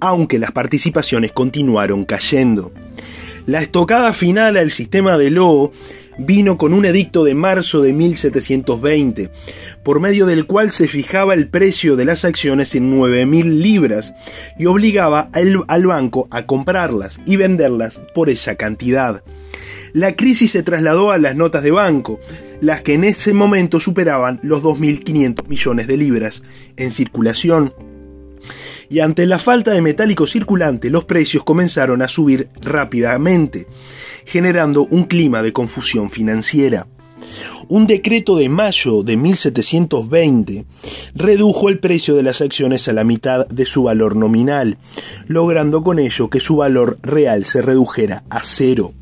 aunque 0.00 0.38
las 0.38 0.52
participaciones 0.52 1.32
continuaron 1.32 2.04
cayendo. 2.04 2.72
La 3.46 3.62
estocada 3.62 4.12
final 4.12 4.56
al 4.56 4.72
sistema 4.72 5.16
de 5.16 5.30
Lowe 5.30 5.70
vino 6.18 6.58
con 6.58 6.74
un 6.74 6.84
edicto 6.84 7.24
de 7.24 7.34
marzo 7.34 7.82
de 7.82 7.92
1720, 7.92 9.30
por 9.82 10.00
medio 10.00 10.26
del 10.26 10.46
cual 10.46 10.70
se 10.70 10.88
fijaba 10.88 11.34
el 11.34 11.48
precio 11.48 11.96
de 11.96 12.04
las 12.04 12.24
acciones 12.24 12.74
en 12.74 12.98
9.000 12.98 13.44
libras 13.60 14.14
y 14.58 14.66
obligaba 14.66 15.28
al, 15.32 15.64
al 15.68 15.86
banco 15.86 16.28
a 16.30 16.46
comprarlas 16.46 17.20
y 17.26 17.36
venderlas 17.36 18.00
por 18.14 18.30
esa 18.30 18.56
cantidad. 18.56 19.22
La 19.92 20.14
crisis 20.14 20.50
se 20.50 20.62
trasladó 20.62 21.10
a 21.10 21.18
las 21.18 21.36
notas 21.36 21.62
de 21.62 21.70
banco, 21.70 22.20
las 22.60 22.82
que 22.82 22.94
en 22.94 23.04
ese 23.04 23.32
momento 23.32 23.80
superaban 23.80 24.40
los 24.42 24.62
2.500 24.62 25.46
millones 25.46 25.86
de 25.86 25.96
libras 25.96 26.42
en 26.76 26.90
circulación 26.90 27.72
y 28.88 29.00
ante 29.00 29.26
la 29.26 29.38
falta 29.38 29.72
de 29.72 29.82
metálico 29.82 30.26
circulante 30.26 30.90
los 30.90 31.04
precios 31.04 31.44
comenzaron 31.44 32.02
a 32.02 32.08
subir 32.08 32.48
rápidamente, 32.60 33.66
generando 34.24 34.86
un 34.90 35.04
clima 35.04 35.42
de 35.42 35.52
confusión 35.52 36.10
financiera. 36.10 36.86
Un 37.68 37.86
decreto 37.86 38.36
de 38.36 38.48
mayo 38.48 39.02
de 39.02 39.16
1720 39.16 40.64
redujo 41.14 41.68
el 41.68 41.80
precio 41.80 42.14
de 42.14 42.22
las 42.22 42.40
acciones 42.40 42.86
a 42.86 42.92
la 42.92 43.02
mitad 43.02 43.46
de 43.48 43.66
su 43.66 43.82
valor 43.82 44.14
nominal, 44.14 44.78
logrando 45.26 45.82
con 45.82 45.98
ello 45.98 46.30
que 46.30 46.40
su 46.40 46.56
valor 46.56 46.98
real 47.02 47.44
se 47.44 47.62
redujera 47.62 48.22
a 48.30 48.42
cero. 48.44 48.92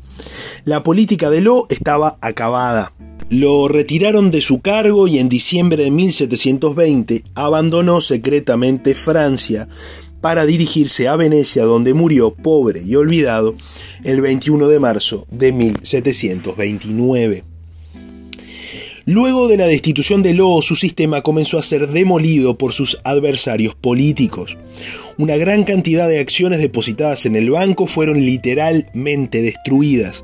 La 0.63 0.81
política 0.81 1.29
de 1.29 1.41
Lo 1.41 1.67
estaba 1.69 2.17
acabada. 2.21 2.93
Lo 3.29 3.67
retiraron 3.67 4.29
de 4.29 4.41
su 4.41 4.61
cargo 4.61 5.07
y 5.07 5.17
en 5.17 5.29
diciembre 5.29 5.83
de 5.83 5.89
1720 5.89 7.23
abandonó 7.33 7.99
secretamente 7.99 8.93
Francia 8.93 9.67
para 10.21 10.45
dirigirse 10.45 11.07
a 11.07 11.15
Venecia 11.15 11.65
donde 11.65 11.95
murió 11.95 12.35
pobre 12.35 12.83
y 12.83 12.95
olvidado 12.95 13.55
el 14.03 14.21
21 14.21 14.67
de 14.67 14.79
marzo 14.79 15.25
de 15.31 15.51
1729. 15.53 17.43
Luego 19.05 19.47
de 19.47 19.57
la 19.57 19.67
destitución 19.67 20.21
de 20.21 20.33
Lo, 20.33 20.61
su 20.61 20.75
sistema 20.75 21.21
comenzó 21.21 21.57
a 21.57 21.63
ser 21.63 21.89
demolido 21.89 22.57
por 22.57 22.73
sus 22.73 22.99
adversarios 23.03 23.73
políticos 23.75 24.57
una 25.17 25.37
gran 25.37 25.63
cantidad 25.63 26.07
de 26.07 26.19
acciones 26.19 26.59
depositadas 26.59 27.25
en 27.25 27.35
el 27.35 27.49
banco 27.49 27.87
fueron 27.87 28.19
literalmente 28.19 29.41
destruidas 29.41 30.23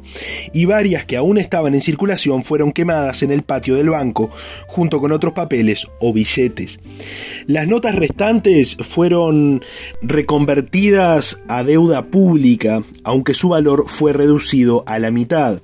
y 0.54 0.66
varias 0.66 1.06
que 1.06 1.18
aún 1.18 1.38
estaban 1.38 1.74
en 1.74 1.82
circulación 1.82 2.44
fueron 2.44 2.72
quemadas 2.72 3.24
en 3.24 3.32
el 3.32 3.44
patio 3.44 3.76
del 3.76 3.90
banco 3.90 4.30
junto 4.68 5.00
con 5.00 5.12
otros 5.12 5.34
papeles 5.34 5.88
o 6.00 6.14
billetes. 6.14 6.80
Las 7.48 7.68
notas 7.68 7.96
restantes 7.96 8.76
fueron 8.78 9.62
reconvertidas 10.02 11.40
a 11.48 11.64
deuda 11.64 12.08
pública, 12.08 12.84
aunque 13.04 13.34
su 13.34 13.50
valor 13.50 13.86
fue 13.88 14.14
reducido 14.14 14.84
a 14.88 15.00
la 15.00 15.12
mitad, 15.12 15.62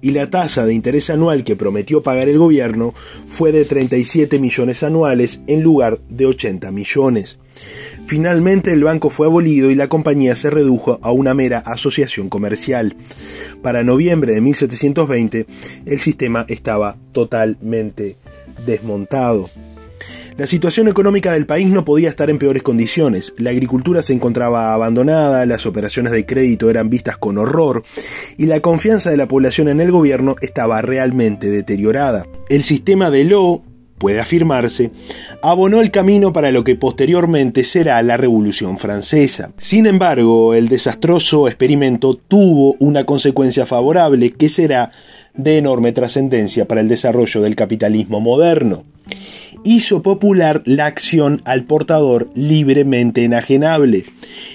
y 0.00 0.10
la 0.10 0.30
tasa 0.30 0.66
de 0.66 0.74
interés 0.74 1.10
anual 1.10 1.44
que 1.44 1.56
prometió 1.56 2.02
pagar 2.02 2.28
el 2.28 2.38
gobierno 2.38 2.94
fue 3.28 3.52
de 3.52 3.64
37 3.64 4.38
millones 4.38 4.82
anuales 4.82 5.42
en 5.46 5.62
lugar 5.62 6.00
de 6.08 6.26
80 6.26 6.70
millones. 6.72 7.38
Finalmente 8.06 8.72
el 8.72 8.84
banco 8.84 9.10
fue 9.10 9.26
abolido 9.26 9.70
y 9.70 9.74
la 9.74 9.88
compañía 9.88 10.36
se 10.36 10.48
redujo 10.48 11.00
a 11.02 11.10
una 11.10 11.34
mera 11.34 11.58
asociación 11.58 12.28
comercial. 12.28 12.96
Para 13.62 13.82
noviembre 13.82 14.32
de 14.32 14.40
1720 14.40 15.46
el 15.86 15.98
sistema 15.98 16.46
estaba 16.48 16.96
totalmente 17.12 18.16
desmontado. 18.64 19.50
La 20.36 20.46
situación 20.46 20.86
económica 20.86 21.32
del 21.32 21.46
país 21.46 21.70
no 21.70 21.86
podía 21.86 22.10
estar 22.10 22.28
en 22.28 22.38
peores 22.38 22.62
condiciones. 22.62 23.32
La 23.38 23.50
agricultura 23.50 24.02
se 24.02 24.12
encontraba 24.12 24.74
abandonada, 24.74 25.46
las 25.46 25.64
operaciones 25.64 26.12
de 26.12 26.26
crédito 26.26 26.68
eran 26.68 26.90
vistas 26.90 27.16
con 27.16 27.38
horror 27.38 27.84
y 28.36 28.44
la 28.44 28.60
confianza 28.60 29.10
de 29.10 29.16
la 29.16 29.28
población 29.28 29.68
en 29.68 29.80
el 29.80 29.90
gobierno 29.90 30.36
estaba 30.42 30.82
realmente 30.82 31.48
deteriorada. 31.48 32.26
El 32.50 32.64
sistema 32.64 33.10
de 33.10 33.24
Law 33.24 33.64
puede 33.98 34.20
afirmarse, 34.20 34.90
abonó 35.42 35.80
el 35.80 35.90
camino 35.90 36.32
para 36.32 36.50
lo 36.50 36.64
que 36.64 36.76
posteriormente 36.76 37.64
será 37.64 38.02
la 38.02 38.16
Revolución 38.16 38.78
Francesa. 38.78 39.52
Sin 39.58 39.86
embargo, 39.86 40.54
el 40.54 40.68
desastroso 40.68 41.48
experimento 41.48 42.14
tuvo 42.14 42.76
una 42.78 43.04
consecuencia 43.04 43.66
favorable 43.66 44.32
que 44.32 44.48
será 44.48 44.90
de 45.34 45.58
enorme 45.58 45.92
trascendencia 45.92 46.66
para 46.66 46.80
el 46.80 46.88
desarrollo 46.88 47.42
del 47.42 47.56
capitalismo 47.56 48.20
moderno. 48.20 48.84
Hizo 49.64 50.02
popular 50.02 50.62
la 50.64 50.86
acción 50.86 51.42
al 51.44 51.64
portador 51.64 52.30
libremente 52.34 53.24
enajenable, 53.24 54.04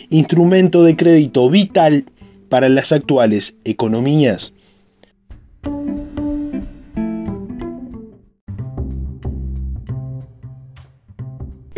instrumento 0.10 0.84
de 0.84 0.96
crédito 0.96 1.50
vital 1.50 2.06
para 2.50 2.70
las 2.70 2.92
actuales 2.92 3.56
economías. 3.66 4.54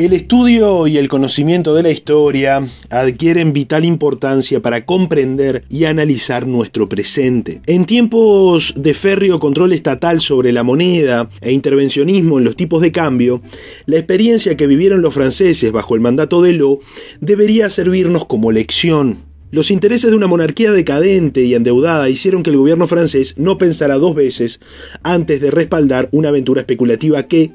El 0.04 0.12
estudio 0.12 0.86
y 0.86 0.98
el 0.98 1.08
conocimiento 1.08 1.74
de 1.76 1.84
la 1.84 1.90
historia 1.90 2.68
adquieren 2.90 3.54
vital 3.54 3.86
importancia 3.86 4.62
para 4.62 4.86
comprender 4.86 5.64
y 5.70 5.86
analizar 5.86 6.46
nuestro 6.46 6.90
presente. 6.90 7.62
En 7.68 7.86
tiempos 7.86 8.74
de 8.76 8.96
férreo 8.96 9.40
control 9.40 9.72
estatal 9.72 10.20
sobre 10.20 10.52
la 10.52 10.64
moneda 10.64 11.30
e 11.40 11.54
intervencionismo 11.54 12.38
en 12.38 12.44
los 12.44 12.58
tipos 12.58 12.82
de 12.82 12.92
cambio, 12.92 13.42
la 13.86 13.96
experiencia 13.96 14.58
que 14.58 14.68
vivieron 14.68 15.02
los 15.02 15.14
franceses 15.14 15.72
bajo 15.72 15.96
el 15.96 16.02
mandato 16.02 16.42
de 16.42 16.52
Lo 16.52 16.80
debería 17.22 17.70
servirnos 17.70 18.26
como 18.26 18.52
lección. 18.52 19.32
Los 19.54 19.70
intereses 19.70 20.10
de 20.10 20.18
una 20.18 20.26
monarquía 20.26 20.72
decadente 20.72 21.44
y 21.44 21.54
endeudada 21.54 22.10
hicieron 22.10 22.42
que 22.42 22.50
el 22.50 22.58
gobierno 22.58 22.88
francés 22.88 23.36
no 23.38 23.60
pensara 23.60 24.00
dos 24.00 24.16
veces 24.16 24.60
antes 25.04 25.40
de 25.40 25.52
respaldar 25.52 26.10
una 26.12 26.30
aventura 26.30 26.62
especulativa 26.62 27.22
que, 27.28 27.52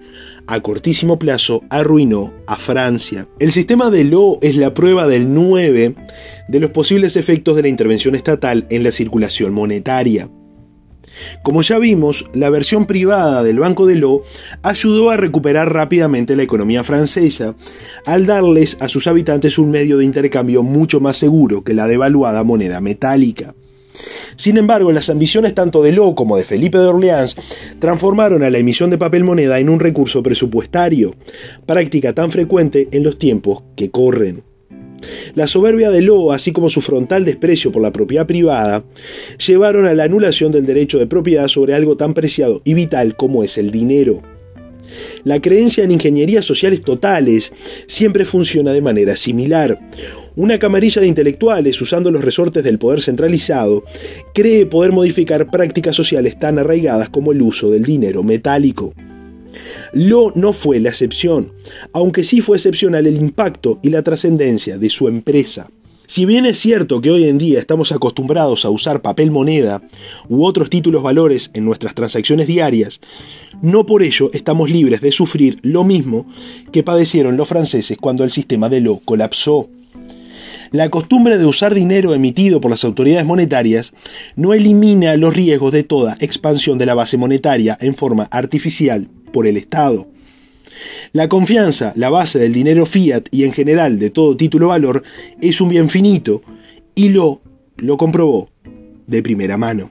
a 0.48 0.60
cortísimo 0.60 1.18
plazo 1.18 1.62
arruinó 1.68 2.32
a 2.46 2.56
Francia. 2.56 3.28
El 3.38 3.52
sistema 3.52 3.90
de 3.90 4.04
Law 4.04 4.38
es 4.40 4.56
la 4.56 4.74
prueba 4.74 5.06
del 5.06 5.32
9 5.32 5.94
de 6.48 6.60
los 6.60 6.70
posibles 6.70 7.16
efectos 7.16 7.54
de 7.54 7.62
la 7.62 7.68
intervención 7.68 8.14
estatal 8.14 8.66
en 8.70 8.82
la 8.82 8.90
circulación 8.90 9.52
monetaria. 9.52 10.30
Como 11.42 11.62
ya 11.62 11.78
vimos, 11.78 12.24
la 12.32 12.48
versión 12.48 12.86
privada 12.86 13.42
del 13.42 13.58
Banco 13.58 13.86
de 13.86 13.96
Law 13.96 14.22
ayudó 14.62 15.10
a 15.10 15.16
recuperar 15.16 15.72
rápidamente 15.72 16.34
la 16.34 16.44
economía 16.44 16.82
francesa 16.82 17.54
al 18.06 18.26
darles 18.26 18.78
a 18.80 18.88
sus 18.88 19.06
habitantes 19.06 19.58
un 19.58 19.70
medio 19.70 19.98
de 19.98 20.04
intercambio 20.04 20.62
mucho 20.62 21.00
más 21.00 21.16
seguro 21.18 21.62
que 21.62 21.74
la 21.74 21.86
devaluada 21.86 22.42
moneda 22.42 22.80
metálica. 22.80 23.54
Sin 24.36 24.56
embargo, 24.56 24.92
las 24.92 25.10
ambiciones 25.10 25.54
tanto 25.54 25.82
de 25.82 25.92
Lo 25.92 26.14
como 26.14 26.36
de 26.36 26.44
Felipe 26.44 26.78
de 26.78 26.86
Orleans 26.86 27.36
transformaron 27.78 28.42
a 28.42 28.50
la 28.50 28.58
emisión 28.58 28.90
de 28.90 28.98
papel 28.98 29.24
moneda 29.24 29.58
en 29.58 29.68
un 29.68 29.80
recurso 29.80 30.22
presupuestario, 30.22 31.14
práctica 31.66 32.12
tan 32.12 32.30
frecuente 32.30 32.88
en 32.92 33.02
los 33.02 33.18
tiempos 33.18 33.62
que 33.76 33.90
corren. 33.90 34.42
La 35.34 35.46
soberbia 35.46 35.90
de 35.90 36.02
Lo, 36.02 36.32
así 36.32 36.52
como 36.52 36.70
su 36.70 36.80
frontal 36.80 37.24
desprecio 37.24 37.70
por 37.70 37.82
la 37.82 37.92
propiedad 37.92 38.26
privada, 38.26 38.84
llevaron 39.46 39.86
a 39.86 39.94
la 39.94 40.04
anulación 40.04 40.52
del 40.52 40.66
derecho 40.66 40.98
de 40.98 41.06
propiedad 41.06 41.48
sobre 41.48 41.74
algo 41.74 41.96
tan 41.96 42.14
preciado 42.14 42.62
y 42.64 42.74
vital 42.74 43.16
como 43.16 43.44
es 43.44 43.58
el 43.58 43.70
dinero. 43.70 44.22
La 45.24 45.40
creencia 45.40 45.84
en 45.84 45.92
ingenierías 45.92 46.44
sociales 46.44 46.82
totales 46.82 47.52
siempre 47.86 48.24
funciona 48.24 48.72
de 48.72 48.82
manera 48.82 49.16
similar. 49.16 49.78
Una 50.36 50.58
camarilla 50.58 51.00
de 51.00 51.08
intelectuales, 51.08 51.80
usando 51.80 52.10
los 52.10 52.24
resortes 52.24 52.62
del 52.62 52.78
poder 52.78 53.02
centralizado, 53.02 53.84
cree 54.34 54.66
poder 54.66 54.92
modificar 54.92 55.50
prácticas 55.50 55.96
sociales 55.96 56.38
tan 56.38 56.58
arraigadas 56.58 57.08
como 57.08 57.32
el 57.32 57.42
uso 57.42 57.70
del 57.70 57.84
dinero 57.84 58.22
metálico. 58.22 58.94
Lo 59.92 60.32
no 60.34 60.52
fue 60.52 60.80
la 60.80 60.90
excepción, 60.90 61.52
aunque 61.92 62.22
sí 62.24 62.40
fue 62.40 62.56
excepcional 62.56 63.06
el 63.06 63.16
impacto 63.16 63.80
y 63.82 63.88
la 63.90 64.02
trascendencia 64.02 64.78
de 64.78 64.90
su 64.90 65.08
empresa. 65.08 65.70
Si 66.08 66.24
bien 66.24 66.46
es 66.46 66.58
cierto 66.58 67.02
que 67.02 67.10
hoy 67.10 67.28
en 67.28 67.36
día 67.36 67.58
estamos 67.58 67.92
acostumbrados 67.92 68.64
a 68.64 68.70
usar 68.70 69.02
papel 69.02 69.30
moneda 69.30 69.82
u 70.26 70.46
otros 70.46 70.70
títulos 70.70 71.02
valores 71.02 71.50
en 71.52 71.66
nuestras 71.66 71.94
transacciones 71.94 72.46
diarias, 72.46 73.02
no 73.60 73.84
por 73.84 74.02
ello 74.02 74.30
estamos 74.32 74.70
libres 74.70 75.02
de 75.02 75.12
sufrir 75.12 75.58
lo 75.60 75.84
mismo 75.84 76.24
que 76.72 76.82
padecieron 76.82 77.36
los 77.36 77.46
franceses 77.46 77.98
cuando 77.98 78.24
el 78.24 78.30
sistema 78.30 78.70
de 78.70 78.80
lo 78.80 79.00
colapsó. 79.00 79.68
La 80.70 80.88
costumbre 80.88 81.36
de 81.36 81.44
usar 81.44 81.74
dinero 81.74 82.14
emitido 82.14 82.62
por 82.62 82.70
las 82.70 82.84
autoridades 82.84 83.26
monetarias 83.26 83.92
no 84.34 84.54
elimina 84.54 85.14
los 85.18 85.36
riesgos 85.36 85.72
de 85.72 85.82
toda 85.82 86.16
expansión 86.20 86.78
de 86.78 86.86
la 86.86 86.94
base 86.94 87.18
monetaria 87.18 87.76
en 87.82 87.94
forma 87.94 88.28
artificial 88.30 89.08
por 89.30 89.46
el 89.46 89.58
Estado. 89.58 90.08
La 91.12 91.28
confianza, 91.28 91.92
la 91.96 92.10
base 92.10 92.38
del 92.38 92.52
dinero 92.52 92.86
fiat 92.86 93.28
y 93.30 93.44
en 93.44 93.52
general 93.52 93.98
de 93.98 94.10
todo 94.10 94.36
título 94.36 94.68
valor, 94.68 95.02
es 95.40 95.60
un 95.60 95.68
bien 95.68 95.88
finito 95.88 96.42
y 96.94 97.10
lo, 97.10 97.40
lo 97.76 97.96
comprobó 97.96 98.50
de 99.06 99.22
primera 99.22 99.56
mano. 99.56 99.90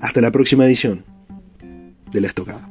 Hasta 0.00 0.20
la 0.20 0.30
próxima 0.30 0.64
edición 0.64 1.04
de 2.10 2.20
La 2.20 2.28
Estocada. 2.28 2.69